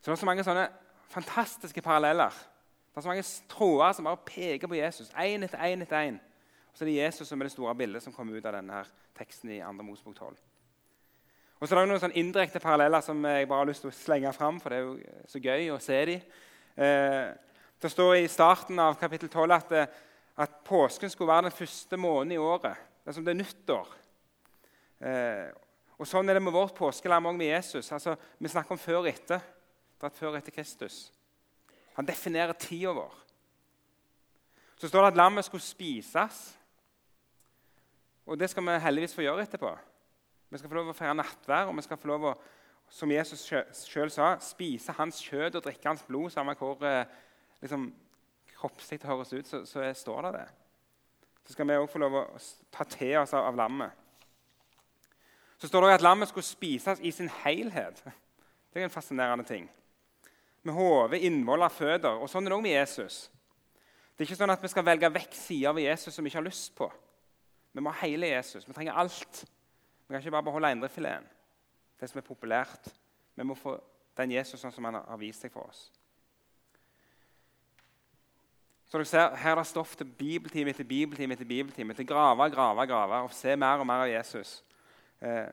Så 0.00 0.08
det 0.08 0.16
er 0.16 0.18
så 0.24 0.26
mange 0.26 0.42
sånne 0.42 0.64
fantastiske 1.12 1.84
paralleller. 1.86 2.34
Det 2.34 2.98
er 2.98 3.04
så 3.04 3.12
mange 3.12 3.26
tråder 3.46 3.94
som 3.94 4.08
bare 4.08 4.26
peker 4.26 4.72
på 4.72 4.80
Jesus. 4.80 5.12
Én 5.14 5.46
etter 5.46 5.62
én 5.62 5.84
etter 5.86 6.00
én. 6.00 6.16
Og 6.18 6.74
så 6.74 6.82
er 6.82 6.90
det 6.90 6.96
Jesus 6.96 7.30
som 7.30 7.38
er 7.38 7.46
det 7.46 7.54
store 7.54 7.74
bildet 7.78 8.02
som 8.02 8.16
kommer 8.16 8.34
ut 8.34 8.48
av 8.50 8.56
denne 8.56 8.80
her 8.80 8.90
teksten 9.14 9.52
i 9.54 9.60
2. 9.62 9.86
Mosebok 9.86 10.16
12. 10.18 10.40
Og 11.60 11.68
så 11.68 11.76
er 11.76 11.80
det 11.80 11.92
noen 11.92 12.02
sånn 12.02 12.16
indirekte 12.18 12.64
paralleller 12.64 13.06
som 13.06 13.22
jeg 13.22 13.46
bare 13.52 13.62
har 13.62 13.70
lyst 13.70 13.86
til 13.86 13.92
å 13.92 13.94
slenge 14.00 14.32
fram. 14.34 14.58
for 14.58 14.74
det 14.74 14.80
er 14.80 14.88
jo 14.88 15.22
så 15.30 15.44
gøy 15.46 15.70
å 15.70 15.78
se 15.78 16.00
dem. 16.10 16.26
Eh, 16.74 17.30
det 17.78 17.92
står 17.94 18.16
i 18.18 18.26
starten 18.26 18.82
av 18.82 18.98
kapittel 18.98 19.30
12 19.30 19.54
at, 19.54 19.72
eh, 19.72 19.86
at, 20.36 20.60
påsken 20.66 21.10
skulle 21.10 21.30
være 21.30 21.48
den 21.48 21.56
første 21.56 21.96
måneden 21.96 22.32
i 22.36 22.40
året. 22.42 22.78
Det 23.02 23.12
er 23.12 23.16
som 23.18 23.26
det 23.26 23.34
er 23.34 23.42
nyttår. 23.42 23.90
Eh, 25.04 25.50
og 25.94 26.08
Sånn 26.10 26.28
er 26.28 26.38
det 26.38 26.42
med 26.42 26.54
vårt 26.54 26.74
påskelam 26.74 27.28
òg 27.30 27.36
med 27.38 27.52
Jesus. 27.52 27.92
Altså, 27.94 28.16
vi 28.38 28.50
snakker 28.50 28.74
om 28.74 28.80
før 28.80 29.04
og 29.04 29.10
etter 29.12 29.42
dratt 30.00 30.18
før 30.18 30.34
og 30.34 30.40
etter 30.40 30.54
Kristus. 30.54 31.08
Han 31.94 32.06
definerer 32.06 32.56
tida 32.58 32.92
vår. 32.96 33.14
Så 34.76 34.90
står 34.90 35.04
det 35.04 35.12
at 35.14 35.20
lammet 35.22 35.46
skulle 35.46 35.64
spises. 35.64 36.40
Og 38.26 38.38
det 38.40 38.50
skal 38.50 38.66
vi 38.66 38.78
heldigvis 38.82 39.14
få 39.14 39.24
gjøre 39.24 39.44
etterpå. 39.46 39.70
Vi 40.50 40.60
skal 40.60 40.70
få 40.70 40.78
lov 40.78 40.92
å 40.92 40.96
feire 40.96 41.16
nattvær, 41.16 41.70
og 41.70 41.76
vi 41.78 41.84
skal 41.86 41.98
få 42.00 42.10
lov 42.10 42.26
å, 42.30 42.32
som 42.92 43.10
Jesus 43.10 43.46
sjøl 43.46 44.10
sa, 44.12 44.34
spise 44.42 44.94
hans 44.98 45.20
kjøtt 45.24 45.58
og 45.58 45.64
drikke 45.64 45.88
hans 45.88 46.04
blod, 46.06 46.30
samme 46.32 46.54
hvor 46.58 46.82
eh, 46.86 47.08
liksom, 47.64 47.88
kroppslig 48.64 49.02
høres 49.04 49.32
ut, 49.32 49.46
så, 49.46 49.62
så 49.68 49.84
står 49.94 50.22
det 50.26 50.32
det. 50.38 50.46
Så 51.44 51.52
skal 51.52 51.68
vi 51.68 51.76
òg 51.76 51.90
få 51.92 52.00
lov 52.00 52.16
å 52.16 52.24
ta 52.72 52.86
til 52.88 53.18
oss 53.20 53.34
av, 53.36 53.50
av 53.50 53.58
lammet. 53.58 53.92
Så 55.60 55.68
står 55.68 55.84
det 55.84 55.98
at 55.98 56.04
lammet 56.04 56.30
skulle 56.30 56.46
spises 56.46 57.00
i 57.04 57.12
sin 57.12 57.28
helhet. 57.44 58.00
Det 58.72 58.82
er 58.82 58.88
en 58.88 58.90
fascinerende 58.90 59.44
ting. 59.46 59.68
Med 60.66 60.74
hode, 60.74 61.20
innvoller, 61.22 61.70
føtter. 61.70 62.16
Og 62.18 62.26
sånn 62.26 62.48
er 62.48 62.50
det 62.50 62.56
òg 62.56 62.64
med 62.64 62.72
Jesus. 62.74 63.18
Det 64.14 64.24
er 64.24 64.26
ikke 64.26 64.38
sånn 64.40 64.50
at 64.50 64.64
vi 64.64 64.70
skal 64.72 64.86
velge 64.88 65.10
vekk 65.14 65.36
sider 65.38 65.76
ved 65.76 65.86
Jesus 65.86 66.16
som 66.16 66.26
vi 66.26 66.32
ikke 66.32 66.40
har 66.40 66.46
lyst 66.48 66.72
på. 66.74 66.88
Vi 67.70 67.84
må 67.84 67.92
ha 67.92 68.00
hele 68.00 68.32
Jesus. 68.32 68.66
Vi 68.66 68.74
trenger 68.74 68.98
alt. 68.98 69.44
Vi 69.44 70.10
kan 70.10 70.18
ikke 70.18 70.34
bare 70.34 70.48
beholde 70.48 70.72
indrefileten, 70.74 71.28
det 72.00 72.10
som 72.10 72.18
er 72.18 72.26
populært. 72.26 72.90
Vi 73.38 73.46
må 73.46 73.54
få 73.58 73.76
den 74.18 74.34
Jesus 74.34 74.60
sånn 74.60 74.74
som 74.74 74.90
han 74.90 74.98
har 74.98 75.20
vist 75.20 75.46
seg 75.46 75.54
for 75.54 75.70
oss. 75.70 75.86
Så 78.94 78.98
dere 78.98 79.06
ser, 79.10 79.36
Her 79.36 79.50
er 79.50 79.58
det 79.58 79.66
stoff 79.66 79.96
til 79.98 80.06
bibeltime 80.06 80.70
etter 80.70 80.86
bibeltime 80.86 81.34
etter 81.34 81.44
bibeltime, 81.44 81.94
til 81.98 82.06
grave, 82.06 82.50
grave, 82.50 82.86
grave, 82.86 83.16
og 83.26 83.32
se 83.34 83.56
mer 83.56 83.80
og 83.82 83.86
mer 83.86 84.04
av 84.04 84.06
Jesus. 84.06 84.52
Eh, 85.18 85.48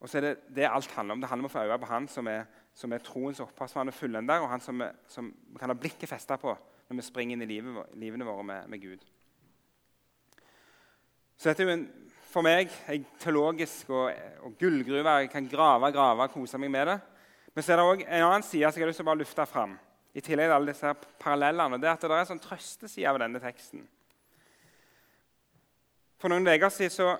og 0.00 0.08
så 0.08 0.18
er 0.18 0.26
det 0.26 0.32
det 0.58 0.66
alt 0.68 0.92
handler 0.92 1.14
om. 1.14 1.20
Det 1.20 1.30
handler 1.30 1.46
om 1.46 1.48
å 1.48 1.54
få 1.54 1.62
øye 1.64 1.78
på 1.80 1.88
han 1.88 2.08
som 2.12 2.28
er, 2.28 2.44
som 2.76 2.92
er 2.92 3.00
troens 3.00 3.40
opphavsmann 3.40 3.88
og 3.88 3.96
fullender, 3.96 4.44
og 4.44 4.50
han 4.52 4.60
som, 4.60 4.80
er, 4.84 4.92
som 5.08 5.32
vi 5.32 5.56
kan 5.62 5.72
ha 5.72 5.78
blikket 5.78 6.12
festa 6.12 6.36
på 6.36 6.52
når 6.52 7.00
vi 7.00 7.06
springer 7.06 7.32
inn 7.32 7.46
i 7.46 7.48
livet, 7.54 7.96
livene 7.96 8.28
våre 8.28 8.44
med, 8.44 8.68
med 8.68 8.84
Gud. 8.84 9.08
Så 11.40 11.48
dette 11.48 11.64
er 11.64 11.70
jo 11.70 11.78
en 11.78 11.88
for 12.28 12.44
meg 12.44 12.76
ei 12.92 13.00
teologisk 13.24 13.88
og, 13.88 14.12
og 14.44 14.60
gullgruve. 14.60 15.16
Jeg 15.24 15.32
kan 15.32 15.48
grave 15.48 15.94
grave 15.96 16.28
og 16.28 16.36
kose 16.36 16.60
meg 16.60 16.76
med 16.76 16.92
det. 16.92 17.00
Men 17.54 17.64
så 17.64 17.72
er 17.72 17.80
det 17.80 17.88
òg 17.88 18.04
en 18.04 18.28
annen 18.28 18.44
side 18.44 18.68
som 18.68 18.82
jeg 18.82 18.84
har 18.84 18.92
lyst 18.92 19.00
til 19.00 19.08
å 19.08 19.12
bare 19.14 19.24
lufte 19.24 19.48
fram. 19.48 19.78
I 20.16 20.22
tillegg 20.24 20.48
til 20.48 20.56
alle 20.56 20.72
disse 20.72 20.92
parallellene. 21.20 21.78
Det 21.80 21.88
er 21.90 21.96
at 21.98 22.04
det 22.04 22.10
er 22.10 22.22
en 22.22 22.30
sånn 22.30 22.42
trøsteside 22.42 23.10
av 23.10 23.20
denne 23.20 23.40
teksten. 23.42 23.82
For 26.16 26.32
noen 26.32 26.48
uker 26.48 26.72
siden 26.72 26.94
så, 26.94 27.10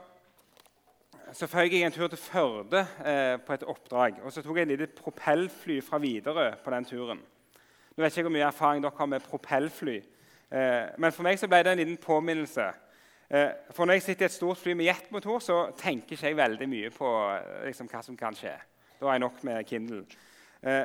så 1.37 1.49
føyk 1.51 1.77
jeg 1.77 1.85
en 1.85 1.93
tur 1.93 2.09
til 2.09 2.21
Førde 2.21 2.87
eh, 3.05 3.37
på 3.45 3.53
et 3.53 3.67
oppdrag. 3.69 4.23
Og 4.25 4.33
så 4.33 4.41
tok 4.45 4.63
jeg 4.63 4.71
et 4.71 4.73
lite 4.73 4.97
propellfly 4.97 5.83
fra 5.85 6.01
Widerøe 6.01 6.57
på 6.65 6.73
den 6.73 6.89
turen. 6.89 7.21
Nå 7.93 8.05
vet 8.05 8.17
ikke 8.17 8.31
hvor 8.31 8.37
mye 8.39 8.49
erfaring 8.49 8.85
dere 8.85 8.97
har 8.97 9.13
med 9.13 9.29
propellfly. 9.29 10.01
Eh, 10.49 10.83
men 10.97 11.13
for 11.13 11.29
meg 11.29 11.37
så 11.41 11.51
ble 11.53 11.61
det 11.67 11.77
en 11.77 11.85
liten 11.85 12.01
påminnelse 12.01 12.73
Eh, 13.31 13.49
for 13.71 13.85
Når 13.85 13.93
jeg 13.93 14.03
sitter 14.03 14.23
i 14.23 14.25
et 14.25 14.33
stort 14.33 14.59
fly 14.59 14.73
med 14.73 14.85
jetmotor, 14.85 15.39
så 15.39 15.71
tenker 15.79 16.13
ikke 16.13 16.27
jeg 16.27 16.37
veldig 16.37 16.69
mye 16.69 16.91
på 16.95 17.09
eh, 17.35 17.67
liksom, 17.67 17.89
hva 17.91 18.03
som 18.03 18.17
kan 18.17 18.37
skje. 18.39 18.55
Da 19.01 19.07
har 19.07 19.17
jeg 19.17 19.25
nok 19.25 19.43
med 19.45 19.65
Kindle. 19.67 20.05
Eh, 20.63 20.85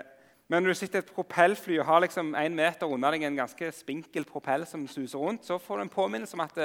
men 0.52 0.66
når 0.66 0.74
du 0.74 0.80
sitter 0.82 1.00
i 1.00 1.06
et 1.06 1.14
propellfly 1.16 1.78
og 1.80 1.88
har 1.88 2.04
liksom 2.04 2.34
en 2.36 2.56
meter 2.58 2.92
under 2.92 3.16
deg 3.16 3.24
en 3.24 3.40
ganske 3.40 3.72
spinkel 3.72 4.26
propell 4.28 4.66
som 4.68 4.84
suser 4.84 5.16
rundt, 5.20 5.46
så 5.48 5.56
får 5.62 5.80
du 5.80 5.86
en 5.86 5.94
påminnelse 5.94 6.36
om 6.36 6.44
at 6.44 6.58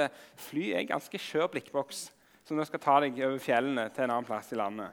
fly 0.49 0.73
er 0.73 0.81
en 0.81 0.89
ganske 0.89 1.21
skjør 1.23 1.47
blikkboks 1.53 2.01
som 2.43 2.59
nå 2.59 2.65
skal 2.67 2.81
ta 2.83 2.97
deg 3.03 3.19
over 3.23 3.39
fjellene 3.43 3.87
til 3.95 4.05
en 4.05 4.17
annen 4.17 4.27
plass 4.27 4.51
i 4.51 4.59
landet. 4.59 4.91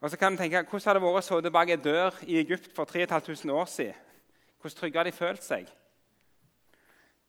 Og 0.00 0.08
så 0.08 0.16
kan 0.16 0.32
du 0.32 0.40
tenke, 0.40 0.62
Hvordan 0.64 0.86
hadde 0.88 1.00
det 1.00 1.04
vært 1.04 1.20
å 1.20 1.26
sitte 1.26 1.52
bak 1.52 1.70
en 1.72 1.84
dør 1.84 2.22
i 2.24 2.38
Egypt 2.40 2.70
for 2.76 2.88
3500 2.88 3.52
år 3.52 3.68
siden? 3.68 4.06
Hvordan 4.60 4.76
trygge 4.76 5.00
hadde 5.00 5.12
de 5.12 5.16
følt 5.16 5.44
seg? 5.44 5.68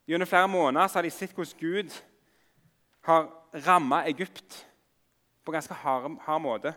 Gjennom 0.08 0.28
flere 0.28 0.48
måneder 0.48 0.88
har 0.94 1.04
de 1.04 1.12
sett 1.12 1.36
hvordan 1.36 1.60
Gud 1.60 1.92
har 3.04 3.28
ramma 3.66 4.02
Egypt 4.08 4.62
på 5.44 5.52
ganske 5.52 5.74
hard, 5.74 6.16
hard, 6.24 6.42
måte. 6.42 6.72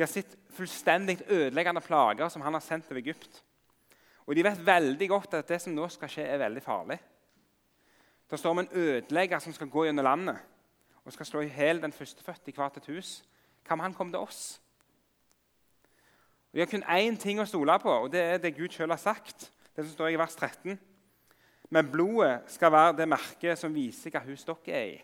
De 0.00 0.02
har 0.06 0.08
sett 0.08 0.32
fullstendig 0.56 1.18
ødeleggende 1.28 1.80
plager 1.84 2.28
som 2.32 2.40
han 2.40 2.54
har 2.56 2.62
sendt 2.64 2.86
over 2.88 3.02
Egypt. 3.02 3.42
Og 4.24 4.32
de 4.36 4.44
vet 4.46 4.62
veldig 4.66 5.08
godt 5.08 5.34
at 5.36 5.50
det 5.52 5.58
som 5.60 5.74
nå 5.76 5.88
skal 5.92 6.08
skje, 6.08 6.24
er 6.24 6.40
veldig 6.40 6.62
farlig. 6.64 6.96
Det 8.30 8.38
står 8.40 8.54
om 8.54 8.62
en 8.62 8.70
ødelegger 8.72 9.44
som 9.44 9.52
skal 9.52 9.68
gå 9.68 9.84
gjennom 9.84 10.06
landet 10.08 10.38
og 11.04 11.12
skal 11.12 11.28
slå 11.28 11.42
i 11.44 11.50
hjel 11.52 11.82
den 11.82 11.92
førstefødte 11.92 12.48
i 12.48 12.56
hvert 12.56 12.80
et 12.80 12.88
hus. 12.94 13.10
Hva 13.60 13.76
om 13.76 13.84
han 13.84 13.98
kom 13.98 14.08
til 14.08 14.24
oss? 14.24 14.40
Og 16.48 16.56
De 16.56 16.64
har 16.64 16.72
kun 16.72 16.88
én 16.96 17.20
ting 17.20 17.44
å 17.44 17.44
stole 17.44 17.76
på, 17.84 17.92
og 17.92 18.08
det 18.16 18.24
er 18.24 18.40
det 18.40 18.56
Gud 18.56 18.72
sjøl 18.72 18.96
har 18.96 19.04
sagt. 19.04 19.50
Det 19.76 19.84
som 19.84 19.92
står 19.92 20.14
i 20.14 20.20
vers 20.24 20.34
13. 20.34 20.80
Men 21.68 21.92
blodet 21.92 22.48
skal 22.48 22.72
være 22.72 22.96
det 23.04 23.12
merket 23.12 23.60
som 23.60 23.76
viser 23.76 24.16
hva 24.16 24.24
hus 24.24 24.48
dere 24.48 24.80
er 24.80 24.90
i. 24.96 24.98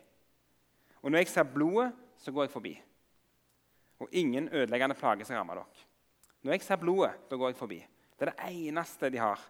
Og 1.04 1.10
når 1.12 1.26
jeg 1.26 1.34
ser 1.36 1.52
blodet, 1.52 1.92
så 2.16 2.32
går 2.32 2.48
jeg 2.48 2.56
forbi. 2.56 2.78
Og 4.02 4.08
ingen 4.12 4.48
ødeleggende 4.52 4.96
plage 4.98 5.24
skal 5.24 5.40
ramme 5.40 5.56
dere. 5.56 5.84
Når 6.44 6.52
jeg 6.52 6.64
ser 6.66 6.80
blodet, 6.80 7.12
da 7.30 7.36
går 7.36 7.52
jeg 7.52 7.58
forbi. 7.58 7.78
Det 8.16 8.26
er 8.26 8.32
det 8.32 8.56
eneste 8.68 9.10
de 9.10 9.20
har. 9.20 9.40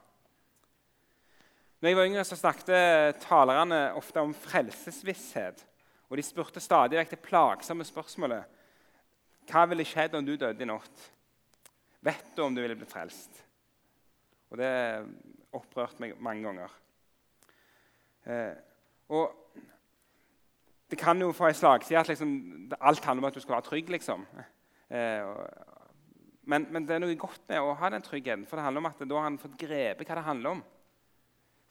Når 1.80 1.90
jeg 1.90 1.96
var 1.96 2.08
yngre, 2.08 2.24
så 2.24 2.38
snakket 2.38 3.18
talerne 3.26 3.80
ofte 3.98 4.22
om 4.22 4.32
frelsesvisshet. 4.34 5.60
Og 6.08 6.16
de 6.16 6.24
spurte 6.24 6.62
stadig 6.62 6.98
vekk 7.00 7.12
det 7.12 7.24
plagsomme 7.24 7.84
spørsmålet 7.84 8.54
Hva 9.50 9.64
ville 9.70 9.86
skjedd 9.86 10.14
om 10.18 10.24
du 10.26 10.36
døde 10.38 10.62
i 10.62 10.68
natt? 10.68 11.02
Vet 12.06 12.32
du 12.36 12.42
om 12.44 12.54
du 12.54 12.62
ville 12.62 12.78
blitt 12.78 12.92
frelst? 12.94 13.42
Og 14.50 14.60
det 14.60 14.70
opprørte 15.56 16.00
meg 16.02 16.14
mange 16.22 16.46
ganger. 16.46 16.74
Eh, 18.26 18.54
og 19.10 19.45
det 20.90 20.98
kan 20.98 21.20
jo 21.20 21.32
få 21.34 21.48
en 21.48 21.58
slagside 21.58 21.98
at 21.98 22.08
liksom, 22.08 22.30
alt 22.80 23.04
handler 23.04 23.24
om 23.24 23.28
at 23.28 23.34
du 23.34 23.40
skal 23.40 23.56
være 23.56 23.68
trygg. 23.70 23.90
liksom. 23.90 24.26
Eh, 24.90 25.26
men, 26.46 26.66
men, 26.70 26.86
det 26.86 26.94
er 26.94 27.02
noe 27.02 27.18
godt 27.18 27.42
med 27.48 27.58
å 27.58 27.74
ha 27.74 27.90
den 27.90 28.04
tryggheten, 28.06 28.46
for 28.46 28.58
det 28.58 28.64
handler 28.68 28.84
om 28.84 28.90
at 28.92 29.02
da 29.02 29.18
har 29.18 29.26
han 29.26 29.38
fått 29.42 29.58
grepet 29.58 30.06
hva 30.06 30.18
det 30.18 30.28
handler 30.28 30.56
om. 30.56 30.62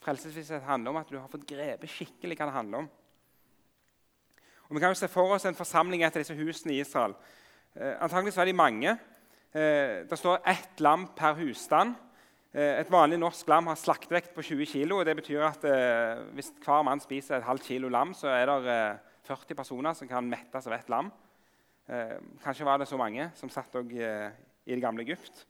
Frelsesvisshet 0.03 0.67
handler 0.67 0.91
om 0.91 0.99
at 0.99 1.09
du 1.09 1.17
har 1.17 1.31
fått 1.31 1.47
grepet 1.47 1.89
skikkelig 1.89 2.35
hva 2.37 2.49
det 2.49 2.57
handler 2.57 2.83
om. 2.83 2.89
Og 4.65 4.75
Vi 4.75 4.81
kan 4.81 4.91
jo 4.91 4.99
se 4.99 5.07
for 5.07 5.31
oss 5.31 5.45
en 5.45 5.55
forsamling 5.55 6.03
etter 6.03 6.23
disse 6.23 6.35
husene 6.35 6.73
i 6.73 6.81
Israel. 6.83 7.15
Eh, 7.75 7.95
antakeligvis 8.01 8.37
var 8.37 8.49
de 8.49 8.53
mange. 8.53 8.97
Eh, 9.55 10.03
det 10.09 10.19
står 10.19 10.41
ett 10.43 10.83
lam 10.83 11.07
per 11.15 11.37
husstand. 11.39 11.95
Eh, 12.55 12.77
et 12.79 12.91
vanlig 12.91 13.17
norsk 13.19 13.49
lam 13.51 13.67
har 13.67 13.75
slaktevekt 13.75 14.31
på 14.31 14.43
20 14.47 14.69
kg. 14.71 15.01
Det 15.03 15.15
betyr 15.17 15.41
at 15.43 15.65
eh, 15.67 16.21
hvis 16.37 16.53
hver 16.63 16.85
mann 16.87 17.01
spiser 17.03 17.35
et 17.35 17.43
halvt 17.43 17.65
kilo 17.67 17.89
lam, 17.91 18.13
så 18.15 18.29
er 18.31 18.47
det 18.47 18.71
eh, 18.71 19.01
40 19.27 19.57
personer 19.59 19.97
som 19.97 20.07
kan 20.07 20.23
mettes 20.23 20.69
av 20.69 20.75
ett 20.77 20.87
lam. 20.93 21.09
Eh, 21.91 22.13
kanskje 22.45 22.67
var 22.67 22.79
det 22.79 22.87
så 22.87 22.95
mange 22.95 23.27
som 23.35 23.51
satt 23.51 23.75
eh, 23.75 24.29
i 24.63 24.71
det 24.71 24.79
gamle 24.79 25.03
Egypt. 25.03 25.41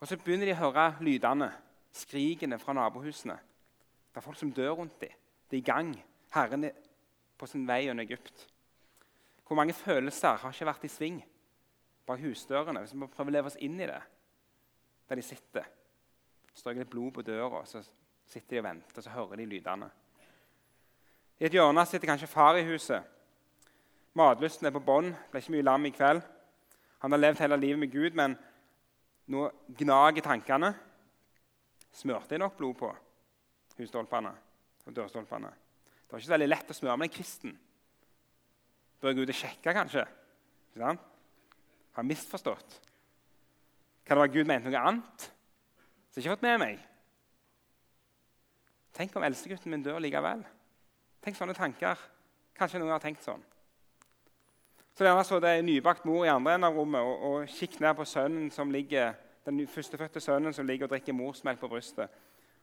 Og 0.00 0.08
Så 0.10 0.18
begynner 0.18 0.50
de 0.50 0.56
å 0.56 0.64
høre 0.64 0.88
lydene, 1.06 1.52
skrikene 1.94 2.58
fra 2.58 2.74
nabohusene. 2.74 3.38
Det 4.10 4.18
er 4.18 4.26
folk 4.26 4.40
som 4.40 4.50
dør 4.50 4.80
rundt 4.80 4.98
dem. 4.98 5.14
Det 5.46 5.60
er 5.60 5.62
i 5.62 5.68
gang. 5.70 5.94
Herren 6.34 6.66
er 6.66 6.74
på 7.38 7.46
sin 7.46 7.68
vei 7.70 7.84
gjennom 7.84 8.02
Egypt. 8.02 8.48
Hvor 9.46 9.62
mange 9.62 9.78
følelser 9.78 10.42
har 10.42 10.50
ikke 10.50 10.70
vært 10.72 10.90
i 10.90 10.90
sving 10.90 11.22
bak 12.02 12.18
husdørene? 12.18 12.82
Hvis 12.82 12.98
vi 12.98 13.06
prøver 13.06 13.30
å 13.30 13.38
leve 13.38 13.54
oss 13.54 13.62
inn 13.62 13.78
i 13.78 13.86
det, 13.86 14.02
der 15.06 15.22
de 15.22 15.30
sitter 15.30 15.70
strøk 16.54 16.78
litt 16.80 16.90
blod 16.90 17.12
på 17.16 17.24
døra, 17.26 17.64
så 17.66 17.82
sitter 18.30 18.56
de 18.56 18.62
og 18.62 18.66
venter, 18.68 19.02
så 19.04 19.12
hører 19.14 19.40
de 19.40 19.48
lydene. 19.48 19.90
I 21.40 21.48
et 21.48 21.56
hjørne 21.56 21.82
sitter 21.86 22.08
kanskje 22.08 22.30
far 22.30 22.56
i 22.56 22.66
huset. 22.66 23.02
Matlysten 24.14 24.68
er 24.68 24.74
på 24.74 24.82
bånn. 24.84 25.10
Ble 25.30 25.42
ikke 25.42 25.56
mye 25.56 25.66
lam 25.66 25.88
i 25.88 25.92
kveld. 25.94 26.22
Han 27.02 27.12
har 27.12 27.20
levd 27.20 27.42
hele 27.42 27.58
livet 27.58 27.80
med 27.82 27.90
Gud, 27.92 28.14
men 28.16 28.36
nå 29.34 29.48
gnager 29.80 30.24
tankene. 30.24 30.70
Smørte 31.94 32.36
jeg 32.36 32.42
nok 32.42 32.56
blod 32.58 32.78
på 32.78 32.92
husstolpene 33.78 34.30
og 34.86 34.94
dørstolpene? 34.94 35.50
Det 35.50 36.14
var 36.14 36.22
ikke 36.22 36.28
så 36.28 36.36
veldig 36.36 36.50
lett 36.52 36.70
å 36.70 36.78
smøre 36.78 36.96
med 37.00 37.10
en 37.10 37.16
kristen. 37.16 37.58
Bør 39.02 39.12
jeg 39.12 39.26
ut 39.26 39.34
og 39.34 39.40
sjekke, 39.40 39.74
kanskje? 39.74 40.06
Ikke 40.70 40.84
sant? 40.84 41.10
Har 41.94 42.06
misforstått. 42.06 42.80
Kan 44.04 44.16
det 44.16 44.22
være 44.22 44.34
Gud 44.38 44.48
mente 44.50 44.70
noe 44.70 44.86
annet? 44.86 45.26
Som 46.14 46.20
ikke 46.20 46.30
har 46.30 46.36
fått 46.36 46.46
med 46.46 46.60
meg. 46.62 46.82
Tenk 48.94 49.16
om 49.18 49.24
eldstegutten 49.26 49.72
min 49.72 49.82
dør 49.82 49.98
likevel. 49.98 50.44
Tenk 51.24 51.34
sånne 51.34 51.56
tanker. 51.58 51.98
Kanskje 52.54 52.78
noen 52.78 52.94
har 52.94 53.02
tenkt 53.02 53.24
sånn. 53.26 53.42
Så 54.94 55.02
gjerne 55.02 55.24
så 55.26 55.40
det 55.42 55.50
er 55.50 55.58
en 55.58 55.66
nybakt 55.66 56.04
mor 56.06 56.22
i 56.22 56.30
andre 56.30 56.52
enden 56.54 56.68
av 56.68 56.76
rommet 56.78 57.02
og, 57.02 57.24
og 57.26 57.48
kikk 57.50 57.80
ned 57.82 57.96
på 57.98 58.06
sønnen 58.06 58.46
som 58.54 58.70
ligger, 58.70 59.16
den 59.42 59.58
førstefødte 59.66 60.22
sønnen 60.22 60.54
som 60.54 60.68
ligger 60.68 60.86
og 60.86 60.92
drikker 60.92 61.16
morsmelk 61.18 61.58
på 61.58 61.72
brystet. 61.72 62.14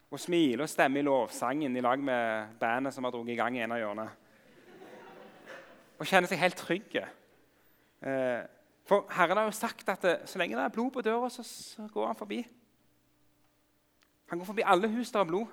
Og 0.07 0.19
smiler 0.19 0.63
og 0.63 0.71
stemmer 0.71 1.03
i 1.03 1.05
lovsangen 1.09 1.75
i 1.75 1.83
lag 1.83 1.99
med 1.99 2.55
bandet 2.61 2.95
som 2.95 3.03
har 3.03 3.11
dratt 3.11 3.33
i 3.33 3.35
gang 3.35 3.59
i 3.59 3.65
en 3.65 3.75
av 3.75 3.83
hjørnene. 3.83 4.07
Og 5.99 6.07
kjenner 6.07 6.31
seg 6.31 6.39
helt 6.39 6.59
trygge. 6.63 7.03
Eh, 7.99 8.47
for 8.87 9.11
Herren 9.11 9.43
har 9.43 9.51
jo 9.51 9.59
sagt 9.59 9.91
at 9.91 10.07
det, 10.07 10.15
så 10.31 10.39
lenge 10.39 10.55
det 10.55 10.63
er 10.63 10.73
blod 10.73 10.95
på 10.95 11.03
døra, 11.03 11.27
så 11.35 11.91
går 11.91 12.13
han 12.13 12.23
forbi. 12.23 12.39
Han 14.31 14.39
går 14.39 14.45
forbi 14.45 14.63
alle 14.65 14.87
hus 14.87 15.11
der 15.11 15.19
er 15.19 15.27
blod. 15.27 15.47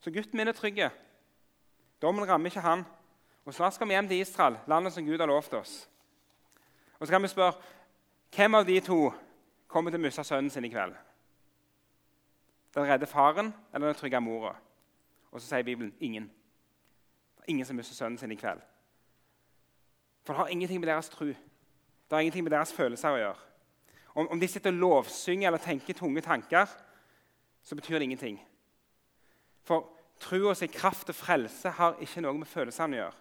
Så 0.00 0.10
gutten 0.10 0.36
min 0.36 0.48
er 0.48 0.56
trygg. 0.56 0.78
Dommen 2.02 2.28
rammer 2.28 2.48
ikke 2.48 2.60
han. 2.60 2.84
Og 3.44 3.54
Snart 3.54 3.74
skal 3.74 3.88
vi 3.88 3.92
hjem 3.92 4.08
til 4.08 4.20
Israel, 4.20 4.56
landet 4.66 4.92
som 4.92 5.04
Gud 5.04 5.18
har 5.18 5.26
lovt 5.26 5.52
oss. 5.54 5.90
Og 6.98 7.06
så 7.06 7.12
kan 7.12 7.22
vi 7.22 7.28
spørre 7.28 7.52
hvem 8.36 8.54
av 8.54 8.64
de 8.64 8.80
to 8.80 9.12
kommer 9.68 9.92
til 9.92 10.00
å 10.00 10.04
miste 10.06 10.24
sønnen 10.24 10.48
sin 10.50 10.64
i 10.64 10.70
kveld? 10.72 10.94
Den 12.74 12.88
redde 12.88 13.06
faren 13.06 13.52
eller 13.74 13.92
den 13.92 14.00
trygge 14.00 14.20
mora? 14.24 14.54
Og 15.30 15.40
så 15.40 15.46
sier 15.46 15.68
Bibelen 15.68 15.92
ingen. 16.00 16.30
Det 17.36 17.44
er 17.44 17.52
ingen 17.52 17.68
som 17.68 17.76
mister 17.76 17.94
sønnen 17.94 18.18
sin 18.18 18.32
i 18.32 18.40
kveld. 18.40 18.64
For 20.24 20.32
det 20.32 20.40
har 20.40 20.48
ingenting 20.48 20.80
med 20.80 20.88
deres 20.88 21.12
tro 21.12 21.26
Det 21.26 22.16
har 22.16 22.20
ingenting 22.20 22.44
med 22.44 22.52
deres 22.56 22.72
følelser 22.72 23.12
å 23.12 23.20
gjøre. 23.20 23.38
Om, 24.14 24.28
om 24.28 24.40
de 24.40 24.48
sitter 24.48 24.72
og 24.72 24.80
lovsynger 24.80 25.48
eller 25.48 25.58
tenker 25.58 25.94
tunge 25.94 26.20
tanker, 26.20 26.68
så 27.64 27.74
betyr 27.74 27.98
det 27.98 28.02
ingenting. 28.08 28.38
For 29.64 29.88
troa 30.20 30.54
sin 30.54 30.68
kraft 30.68 31.06
til 31.06 31.16
frelse 31.16 31.70
har 31.70 31.96
ikke 32.00 32.22
noe 32.24 32.38
med 32.38 32.48
følelsene 32.48 32.96
å 32.96 33.00
gjøre. 33.00 33.20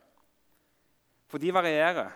For 1.32 1.42
de 1.42 1.54
varierer. 1.54 2.12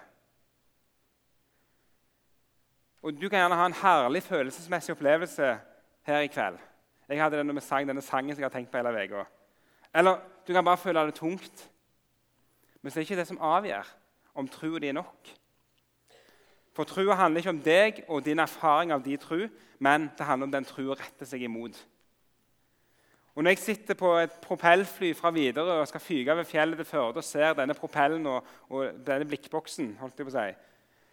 Og 3.02 3.14
Du 3.16 3.30
kan 3.30 3.40
gjerne 3.40 3.56
ha 3.56 3.66
en 3.66 3.80
herlig 3.82 4.24
følelsesmessig 4.24 4.92
opplevelse 4.92 5.60
her 6.04 6.20
i 6.26 6.28
kveld. 6.28 6.60
Jeg 7.08 7.22
hadde 7.24 7.38
det 7.38 7.46
når 7.46 7.54
vi 7.54 7.64
sang 7.64 7.88
denne 7.88 8.04
sangen 8.04 8.36
som 8.36 8.42
jeg 8.42 8.50
har 8.50 8.54
tenkt 8.54 8.72
på 8.72 8.78
hele 8.78 9.06
uka. 9.08 9.24
Eller 9.96 10.20
du 10.48 10.54
kan 10.54 10.66
bare 10.66 10.78
føle 10.78 11.06
det 11.08 11.16
tungt. 11.16 11.70
Men 12.82 12.92
så 12.92 13.00
er 13.00 13.02
det 13.02 13.10
ikke 13.10 13.20
det 13.22 13.28
som 13.28 13.42
avgjør 13.42 13.88
om 14.36 14.48
troa 14.48 14.80
di 14.80 14.90
er 14.92 14.98
nok. 14.98 15.30
For 16.76 16.86
troa 16.86 17.16
handler 17.16 17.42
ikke 17.42 17.56
om 17.56 17.62
deg 17.64 18.04
og 18.08 18.26
din 18.26 18.40
erfaring 18.40 18.92
av 18.92 19.02
din 19.06 19.18
tro, 19.18 19.48
men 19.80 20.12
det 20.18 20.26
handler 20.26 20.50
om 20.50 20.52
den 20.52 20.68
troa 20.68 20.98
retter 21.00 21.26
seg 21.26 21.42
imot. 21.48 21.80
Og 23.38 23.44
Når 23.44 23.52
jeg 23.54 23.58
sitter 23.58 23.94
på 23.94 24.16
et 24.18 24.32
propellfly 24.32 25.12
fra 25.14 25.30
Widerøe 25.30 25.82
og 25.84 25.88
skal 25.88 26.02
fyke 26.02 26.34
over 26.34 26.44
fjellet 26.44 26.80
til 26.80 26.86
Førde 26.90 27.22
og 27.22 27.24
ser 27.24 27.54
denne 27.54 27.76
propellen 27.78 28.26
og, 28.26 28.46
og, 28.70 28.88
denne 29.06 29.28
blikkboksen, 29.30 29.92
holdt 30.00 30.18
jeg 30.18 30.26
på 30.26 30.32
å 30.32 30.34
si, 30.34 30.56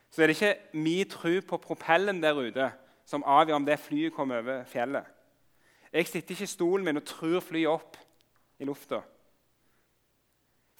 så 0.08 0.22
er 0.22 0.30
det 0.30 0.36
ikke 0.38 0.78
min 0.86 1.10
tro 1.12 1.34
på 1.50 1.58
propellen 1.60 2.22
der 2.22 2.40
ute 2.40 2.70
som 3.04 3.26
avgjør 3.28 3.58
om 3.58 3.66
det 3.68 3.76
flyet 3.76 4.16
kommer 4.16 4.40
over 4.40 4.64
fjellet. 4.64 5.04
Jeg 5.92 6.08
sitter 6.08 6.32
ikke 6.32 6.48
i 6.48 6.52
stolen 6.54 6.86
min 6.88 7.02
og 7.02 7.04
tror 7.10 7.44
flyet 7.44 7.68
opp 7.74 7.98
i 8.56 8.64
lufta. 8.64 9.02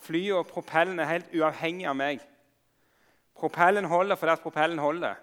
Flyet 0.01 0.39
og 0.39 0.49
propellen 0.49 0.97
er 0.97 1.11
helt 1.13 1.35
uavhengig 1.37 1.85
av 1.93 1.99
meg. 2.01 2.25
Propellen 3.37 3.85
holder 3.93 4.17
fordi 4.17 4.33
at 4.33 4.47
propellen 4.47 4.81
holder. 4.81 5.21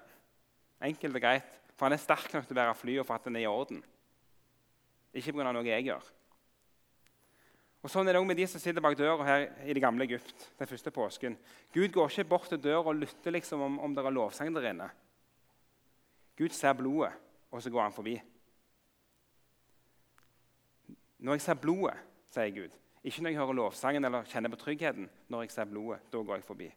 Enkelt 0.86 1.18
og 1.18 1.26
greit. 1.26 1.50
For 1.74 1.90
han 1.90 1.98
er 1.98 2.06
sterk 2.06 2.30
nok 2.30 2.46
til 2.46 2.54
å 2.54 2.62
bære 2.62 2.78
flyet 2.78 3.10
for 3.10 3.18
at 3.18 3.26
den 3.26 3.42
er 3.42 3.48
i 3.48 3.50
orden. 3.50 3.82
Ikke 5.14 5.34
pga. 5.34 5.52
noe 5.52 5.68
jeg 5.68 5.86
gjør. 5.86 6.10
Og 7.82 7.90
Sånn 7.90 8.08
er 8.08 8.14
det 8.14 8.22
òg 8.22 8.28
med 8.30 8.38
de 8.38 8.46
som 8.46 8.62
sitter 8.62 8.84
bak 8.84 8.94
døra 8.98 9.26
her 9.26 9.48
i 9.66 9.74
det 9.74 9.82
gamle 9.82 10.06
Egypt. 10.06 10.52
den 10.60 10.68
første 10.68 10.92
påsken. 10.92 11.38
Gud 11.74 11.92
går 11.92 12.10
ikke 12.10 12.30
bort 12.30 12.50
til 12.50 12.62
døra 12.62 12.86
og 12.86 12.96
lytter 12.96 13.32
liksom 13.32 13.62
om, 13.62 13.80
om 13.80 13.96
det 13.96 14.06
er 14.06 14.12
lovsang 14.12 14.54
der 14.54 14.70
inne. 14.70 14.90
Gud 16.38 16.50
ser 16.50 16.74
blodet, 16.74 17.14
og 17.52 17.62
så 17.62 17.70
går 17.70 17.82
han 17.82 17.94
forbi. 17.94 18.22
Når 21.20 21.34
jeg 21.34 21.42
ser 21.42 21.54
blodet, 21.54 21.98
sier 22.30 22.50
Gud, 22.50 22.78
ikke 23.04 23.22
når 23.22 23.30
jeg 23.30 23.38
hører 23.38 23.54
lovsangen 23.54 24.06
eller 24.06 24.24
kjenner 24.30 24.50
på 24.50 24.62
tryggheten. 24.62 25.10
Når 25.28 25.42
jeg 25.42 25.52
ser 25.52 25.66
blodet, 25.66 26.00
da 26.12 26.18
går 26.18 26.36
jeg 26.36 26.44
forbi. 26.44 26.70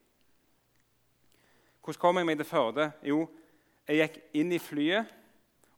Hvordan 1.85 2.01
kom 2.01 2.17
jeg 2.17 2.27
meg 2.27 2.39
til 2.41 2.49
Førde? 2.49 2.93
Jo, 3.05 3.27
jeg 3.89 4.01
gikk 4.01 4.21
inn 4.41 4.53
i 4.57 4.59
flyet 4.59 5.11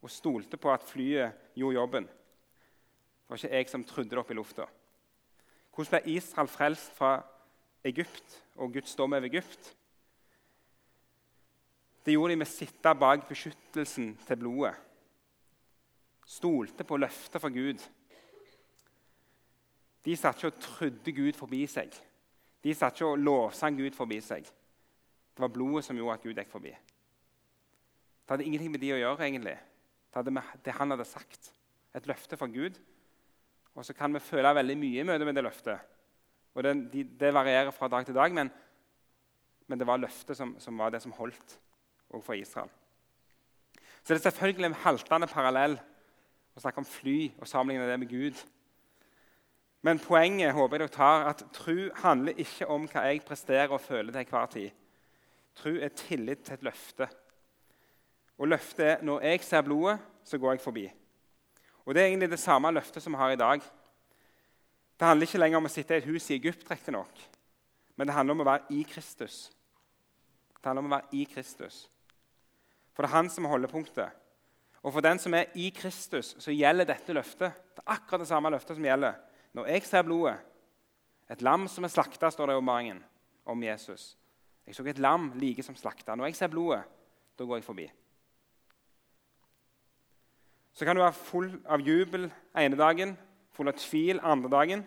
og 0.02 0.10
stolte 0.10 0.56
på 0.56 0.70
at 0.70 0.86
flyet 0.86 1.50
gjorde 1.58 1.74
jobben. 1.74 2.06
Det 3.26 3.34
var 3.34 3.40
ikke 3.42 3.56
jeg 3.56 3.68
som 3.68 3.84
trodde 3.84 4.10
det 4.10 4.18
opp 4.20 4.30
i 4.30 4.36
lufta. 4.38 4.68
Hvordan 5.74 5.90
ble 5.96 6.14
Israel 6.14 6.48
frelst 6.48 6.92
fra 6.94 7.16
Egypt 7.84 8.36
og 8.54 8.72
Guds 8.72 8.94
dom 8.94 9.12
over 9.12 9.26
Egypt? 9.26 9.72
Det 12.06 12.14
gjorde 12.14 12.32
de 12.32 12.38
med 12.38 12.46
å 12.46 12.54
sitte 12.54 12.92
bak 12.94 13.26
beskyttelsen 13.26 14.12
til 14.28 14.38
blodet. 14.38 14.76
Stolte 16.26 16.86
på 16.86 16.98
løftet 17.02 17.42
fra 17.42 17.50
Gud. 17.50 17.82
De 20.06 20.14
satt 20.14 20.38
ikke 20.38 20.52
og 20.52 20.62
trodde 20.62 21.14
Gud 21.18 21.34
forbi 21.34 21.64
seg. 21.66 21.90
De 22.62 22.74
satt 22.74 22.94
ikke 22.94 23.10
og 23.10 23.26
lovsang 23.26 23.74
Gud 23.78 23.98
forbi 23.98 24.20
seg. 24.22 24.46
Det 24.46 25.42
var 25.42 25.50
blodet 25.50 25.84
som 25.84 25.98
gjorde 25.98 26.14
at 26.14 26.22
Gud 26.22 26.38
gikk 26.38 26.54
forbi. 26.54 26.70
Det 28.22 28.34
hadde 28.34 28.46
ingenting 28.46 28.70
med 28.70 28.80
de 28.82 28.94
å 28.94 29.02
gjøre. 29.02 29.26
egentlig. 29.26 29.58
Det 30.10 30.20
hadde 30.22 30.30
med 30.30 30.62
det 30.64 30.72
han 30.78 30.90
hadde 30.90 31.04
sagt. 31.04 31.52
Et 31.94 32.06
løfte 32.06 32.36
fra 32.38 32.46
Gud. 32.46 32.78
Og 33.76 33.84
så 33.84 33.92
kan 33.96 34.14
vi 34.14 34.24
føle 34.24 34.54
veldig 34.56 34.76
mye 34.80 35.02
i 35.02 35.06
møte 35.06 35.28
med 35.28 35.36
det 35.36 35.44
løftet. 35.44 35.92
Og 36.56 36.64
det, 36.64 36.72
de, 36.92 37.04
det 37.20 37.34
varierer 37.36 37.70
fra 37.76 37.88
dag 37.92 38.06
til 38.06 38.16
dag, 38.16 38.32
men, 38.32 38.50
men 39.68 39.78
det 39.78 39.86
var 39.86 40.00
løftet 40.00 40.36
som, 40.36 40.54
som, 40.60 40.78
var 40.78 40.94
det 40.94 41.02
som 41.04 41.12
holdt 41.12 41.58
òg 42.16 42.22
for 42.24 42.38
Israel. 42.38 42.72
Så 44.00 44.14
det 44.14 44.20
er 44.20 44.30
selvfølgelig 44.30 44.70
en 44.70 44.82
haltende 44.86 45.28
parallell 45.28 45.76
å 46.56 46.62
snakke 46.62 46.80
om 46.80 46.88
fly 46.88 47.18
og 47.36 47.48
sammenligne 47.50 47.88
det 47.90 47.98
med 48.00 48.08
Gud. 48.08 48.40
Men 49.84 50.00
poenget 50.00 50.54
håper 50.56 50.78
jeg 50.78 50.86
dere 50.86 50.96
tar, 50.96 51.28
at 51.30 51.44
tro 51.54 51.76
handler 52.00 52.40
ikke 52.40 52.68
om 52.72 52.88
hva 52.88 53.04
jeg 53.10 53.24
presterer 53.26 53.74
og 53.74 53.82
føler 53.84 54.14
til 54.14 54.22
enhver 54.24 54.52
tid. 54.54 54.70
Tro 55.56 55.72
er 55.76 55.92
tillit 55.96 56.46
til 56.46 56.56
et 56.56 56.64
løfte. 56.64 57.08
Og 58.40 58.48
løftet 58.48 58.86
er 58.86 59.04
når 59.04 59.28
jeg 59.28 59.44
ser 59.44 59.66
blodet, 59.66 59.98
så 60.24 60.38
går 60.38 60.56
jeg 60.56 60.64
forbi. 60.64 60.86
Og 61.86 61.94
Det 61.94 62.02
er 62.02 62.06
egentlig 62.06 62.30
det 62.30 62.42
samme 62.42 62.70
løftet 62.74 63.02
som 63.02 63.14
vi 63.14 63.20
har 63.20 63.30
i 63.30 63.38
dag. 63.40 63.60
Det 64.98 65.06
handler 65.06 65.26
ikke 65.26 65.38
lenger 65.38 65.60
om 65.60 65.68
å 65.68 65.72
sitte 65.72 65.94
i 65.94 66.00
et 66.00 66.08
hus 66.08 66.30
i 66.30 66.34
Egypt, 66.34 66.88
nok, 66.88 67.20
men 67.96 68.06
det 68.06 68.14
handler 68.14 68.34
om 68.34 68.40
å 68.40 68.48
være 68.48 68.74
i 68.74 68.82
Kristus. 68.82 69.50
Det 70.56 70.64
handler 70.64 70.82
om 70.82 70.92
å 70.92 70.96
være 70.96 71.12
i 71.12 71.24
Kristus. 71.24 71.88
For 72.92 73.04
det 73.04 73.10
er 73.10 73.16
han 73.16 73.30
som 73.30 73.44
er 73.44 73.52
holdepunktet. 73.52 74.10
Og 74.82 74.92
for 74.92 75.04
den 75.04 75.18
som 75.18 75.34
er 75.34 75.52
i 75.54 75.68
Kristus, 75.70 76.34
så 76.38 76.54
gjelder 76.54 76.88
dette 76.88 77.14
løftet. 77.14 77.54
Det 77.74 77.82
er 77.84 77.92
akkurat 77.96 78.22
det 78.24 78.28
samme 78.30 78.50
løftet 78.50 78.78
som 78.78 78.84
gjelder. 78.86 79.18
Når 79.54 79.68
jeg 79.68 79.84
ser 79.86 80.06
blodet, 80.06 80.36
et 81.30 81.42
lam 81.42 81.66
som 81.68 81.84
er 81.84 81.92
slakta, 81.92 82.30
står 82.30 82.48
det 82.48 82.56
i 82.56 82.60
åpenbaringen 82.60 83.02
om 83.46 83.62
Jesus. 83.62 84.16
Jeg 84.66 84.74
så 84.74 84.86
et 84.86 84.98
lam 85.02 85.32
like 85.38 85.62
som 85.62 85.76
slakta. 85.78 86.14
Når 86.14 86.30
jeg 86.30 86.38
ser 86.38 86.50
blodet, 86.50 86.82
da 87.38 87.44
går 87.44 87.60
jeg 87.60 87.66
forbi. 87.66 87.86
Så 90.76 90.84
kan 90.84 90.96
du 90.96 91.00
være 91.00 91.16
full 91.16 91.54
av 91.72 91.80
jubel 91.80 92.26
ene 92.52 92.76
dagen, 92.76 93.14
full 93.56 93.70
av 93.70 93.78
tvil 93.80 94.18
andre 94.20 94.50
dagen. 94.52 94.82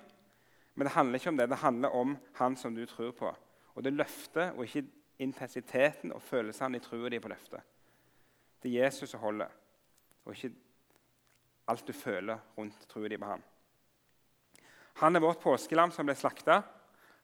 Men 0.77 0.85
det 0.85 0.93
handler 0.93 1.17
ikke 1.17 1.31
om 1.31 1.39
det. 1.39 1.47
Det 1.49 1.57
handler 1.63 1.95
om 1.97 2.11
han 2.37 2.57
som 2.57 2.75
du 2.75 2.83
tror 2.85 3.11
på. 3.17 3.31
Og 3.73 3.83
det 3.83 3.95
løftet, 3.97 4.53
og 4.53 4.67
ikke 4.67 4.85
intensiteten 5.19 6.13
og 6.13 6.21
følelsene 6.21 6.77
i 6.77 6.83
troa 6.83 7.09
di 7.09 7.19
på 7.19 7.33
løftet. 7.33 7.65
Det 8.61 8.69
er 8.69 8.85
Jesus 8.85 9.09
som 9.09 9.23
holder, 9.23 9.49
og 10.25 10.35
ikke 10.35 10.53
alt 11.67 11.87
du 11.87 11.93
føler 11.93 12.37
rundt 12.57 12.85
troa 12.89 13.09
di 13.09 13.17
på 13.17 13.33
ham. 13.33 13.41
Han 15.01 15.15
er 15.15 15.25
vårt 15.25 15.41
påskelam 15.41 15.91
som 15.91 16.05
ble 16.05 16.15
slakta. 16.15 16.61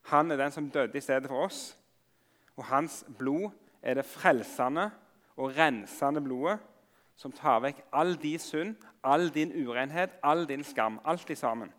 Han 0.09 0.31
er 0.31 0.41
den 0.41 0.51
som 0.51 0.71
døde 0.71 0.97
i 0.97 1.05
stedet 1.05 1.29
for 1.29 1.45
oss. 1.45 1.75
Og 2.57 2.65
hans 2.65 3.03
blod 3.19 3.51
er 3.81 3.99
det 3.99 4.09
frelsende 4.09 4.89
og 5.37 5.53
rensende 5.53 6.23
blodet 6.23 6.57
som 7.15 7.31
tar 7.31 7.61
vekk 7.63 7.81
all 7.95 8.15
din 8.19 8.39
synd, 8.39 8.75
all 9.03 9.29
din 9.33 9.53
urenhet, 9.55 10.17
all 10.23 10.45
din 10.47 10.63
skam. 10.63 10.99
Alt 11.05 11.29
i 11.29 11.35
sammen. 11.35 11.71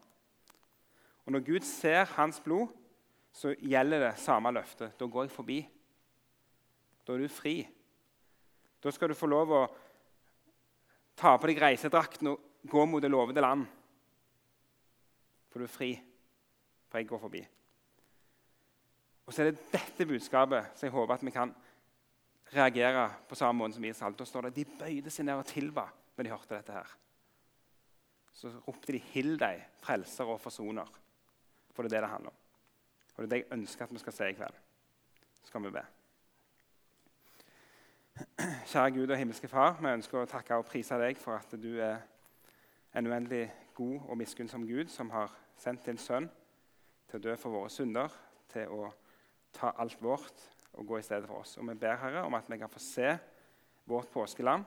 Og 1.26 1.32
Når 1.32 1.40
Gud 1.46 1.60
ser 1.60 2.04
hans 2.04 2.40
blod, 2.40 2.68
så 3.32 3.54
gjelder 3.60 3.98
det 3.98 4.18
samme 4.18 4.50
løftet. 4.50 4.94
Da 5.00 5.04
går 5.04 5.22
jeg 5.22 5.30
forbi. 5.30 5.68
Da 7.06 7.12
er 7.12 7.18
du 7.18 7.28
fri. 7.28 7.68
Da 8.82 8.90
skal 8.90 9.08
du 9.08 9.14
få 9.14 9.26
lov 9.26 9.52
å 9.52 9.66
ta 11.16 11.36
på 11.36 11.46
deg 11.50 11.60
reisedrakten 11.60 12.32
og 12.32 12.40
gå 12.68 12.84
mot 12.84 13.02
det 13.02 13.10
lovede 13.10 13.40
land 13.40 13.66
for 15.56 15.64
du 15.64 15.64
er 15.64 15.72
fri, 15.72 15.94
for 16.90 17.00
jeg 17.00 17.06
går 17.08 17.18
forbi. 17.18 17.40
Og 19.24 19.32
så 19.32 19.40
er 19.40 19.46
det 19.48 19.70
dette 19.72 20.04
budskapet 20.04 20.74
som 20.76 20.84
jeg 20.84 20.92
håper 20.92 21.14
at 21.14 21.24
vi 21.24 21.32
kan 21.32 21.54
reagere 22.52 23.08
på 23.28 23.34
samme 23.34 23.58
måte 23.58 23.74
som 23.74 23.84
Israel. 23.84 24.14
Da 24.18 24.24
står 24.24 24.48
det 24.48 24.56
de 24.56 24.64
bøyde 24.78 25.10
seg 25.10 25.26
ned 25.26 25.40
og 25.40 25.48
tilba 25.48 25.88
når 26.16 26.24
de 26.24 26.30
hørte 26.30 26.54
dette. 26.54 26.72
her. 26.72 26.96
Så 28.32 28.52
ropte 28.66 28.92
de 28.92 28.98
'Hill 28.98 29.38
deg, 29.38 29.64
frelser 29.80 30.24
og 30.24 30.40
forsoner'. 30.40 30.92
For 31.72 31.82
det 31.82 31.92
er 31.92 31.96
det 31.96 32.02
det 32.02 32.10
handler 32.10 32.30
om. 32.30 32.36
Og 33.16 33.22
det 33.22 33.24
er 33.24 33.28
det 33.28 33.36
jeg 33.36 33.58
ønsker 33.58 33.84
at 33.84 33.92
vi 33.92 33.98
skal 33.98 34.12
se 34.12 34.28
i 34.30 34.32
kveld. 34.32 34.54
Så 35.42 35.46
skal 35.46 35.62
vi 35.62 35.70
be. 35.70 35.84
Kjære 38.66 38.90
Gud 38.90 39.10
og 39.10 39.16
himmelske 39.16 39.48
Far, 39.48 39.76
vi 39.80 39.88
ønsker 39.88 40.18
å 40.18 40.28
takke 40.28 40.56
og 40.56 40.66
prise 40.66 40.94
deg 40.94 41.18
for 41.20 41.36
at 41.36 41.62
du 41.62 41.80
er 41.80 41.98
en 42.94 43.06
uendelig 43.06 43.52
god 43.74 44.00
og 44.08 44.16
miskunnsom 44.16 44.66
Gud 44.66 44.88
som 44.88 45.10
har 45.10 45.32
sendt 45.56 45.86
din 45.86 45.98
sønn 45.98 46.30
til 47.10 47.18
å 47.18 47.22
dø 47.22 47.36
for 47.36 47.50
våre 47.50 47.70
synder, 47.70 48.08
til 48.48 48.72
å 48.72 48.88
ta 49.52 49.74
alt 49.76 50.00
vårt 50.02 50.55
og 50.76 50.86
gå 50.86 50.98
i 51.00 51.04
stedet 51.06 51.28
for 51.28 51.42
oss. 51.42 51.56
Og 51.56 51.68
Vi 51.68 51.74
ber 51.80 51.98
Herre 52.00 52.24
om 52.26 52.34
at 52.38 52.48
vi 52.50 52.58
kan 52.60 52.72
få 52.72 52.82
se 52.82 53.16
vårt 53.86 54.10
påskelam, 54.12 54.64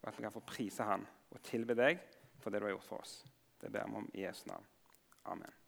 og 0.00 0.08
at 0.08 0.18
vi 0.18 0.24
kan 0.24 0.32
få 0.32 0.44
prise 0.46 0.86
Han 0.86 1.06
og 1.30 1.42
tilbe 1.46 1.76
deg 1.78 2.00
for 2.40 2.50
det 2.50 2.60
du 2.60 2.68
har 2.68 2.76
gjort 2.76 2.88
for 2.88 3.04
oss. 3.04 3.20
Det 3.60 3.72
ber 3.72 3.88
vi 3.88 4.02
om 4.02 4.10
i 4.14 4.24
Jesu 4.24 4.46
navn. 4.48 4.64
Amen. 5.24 5.59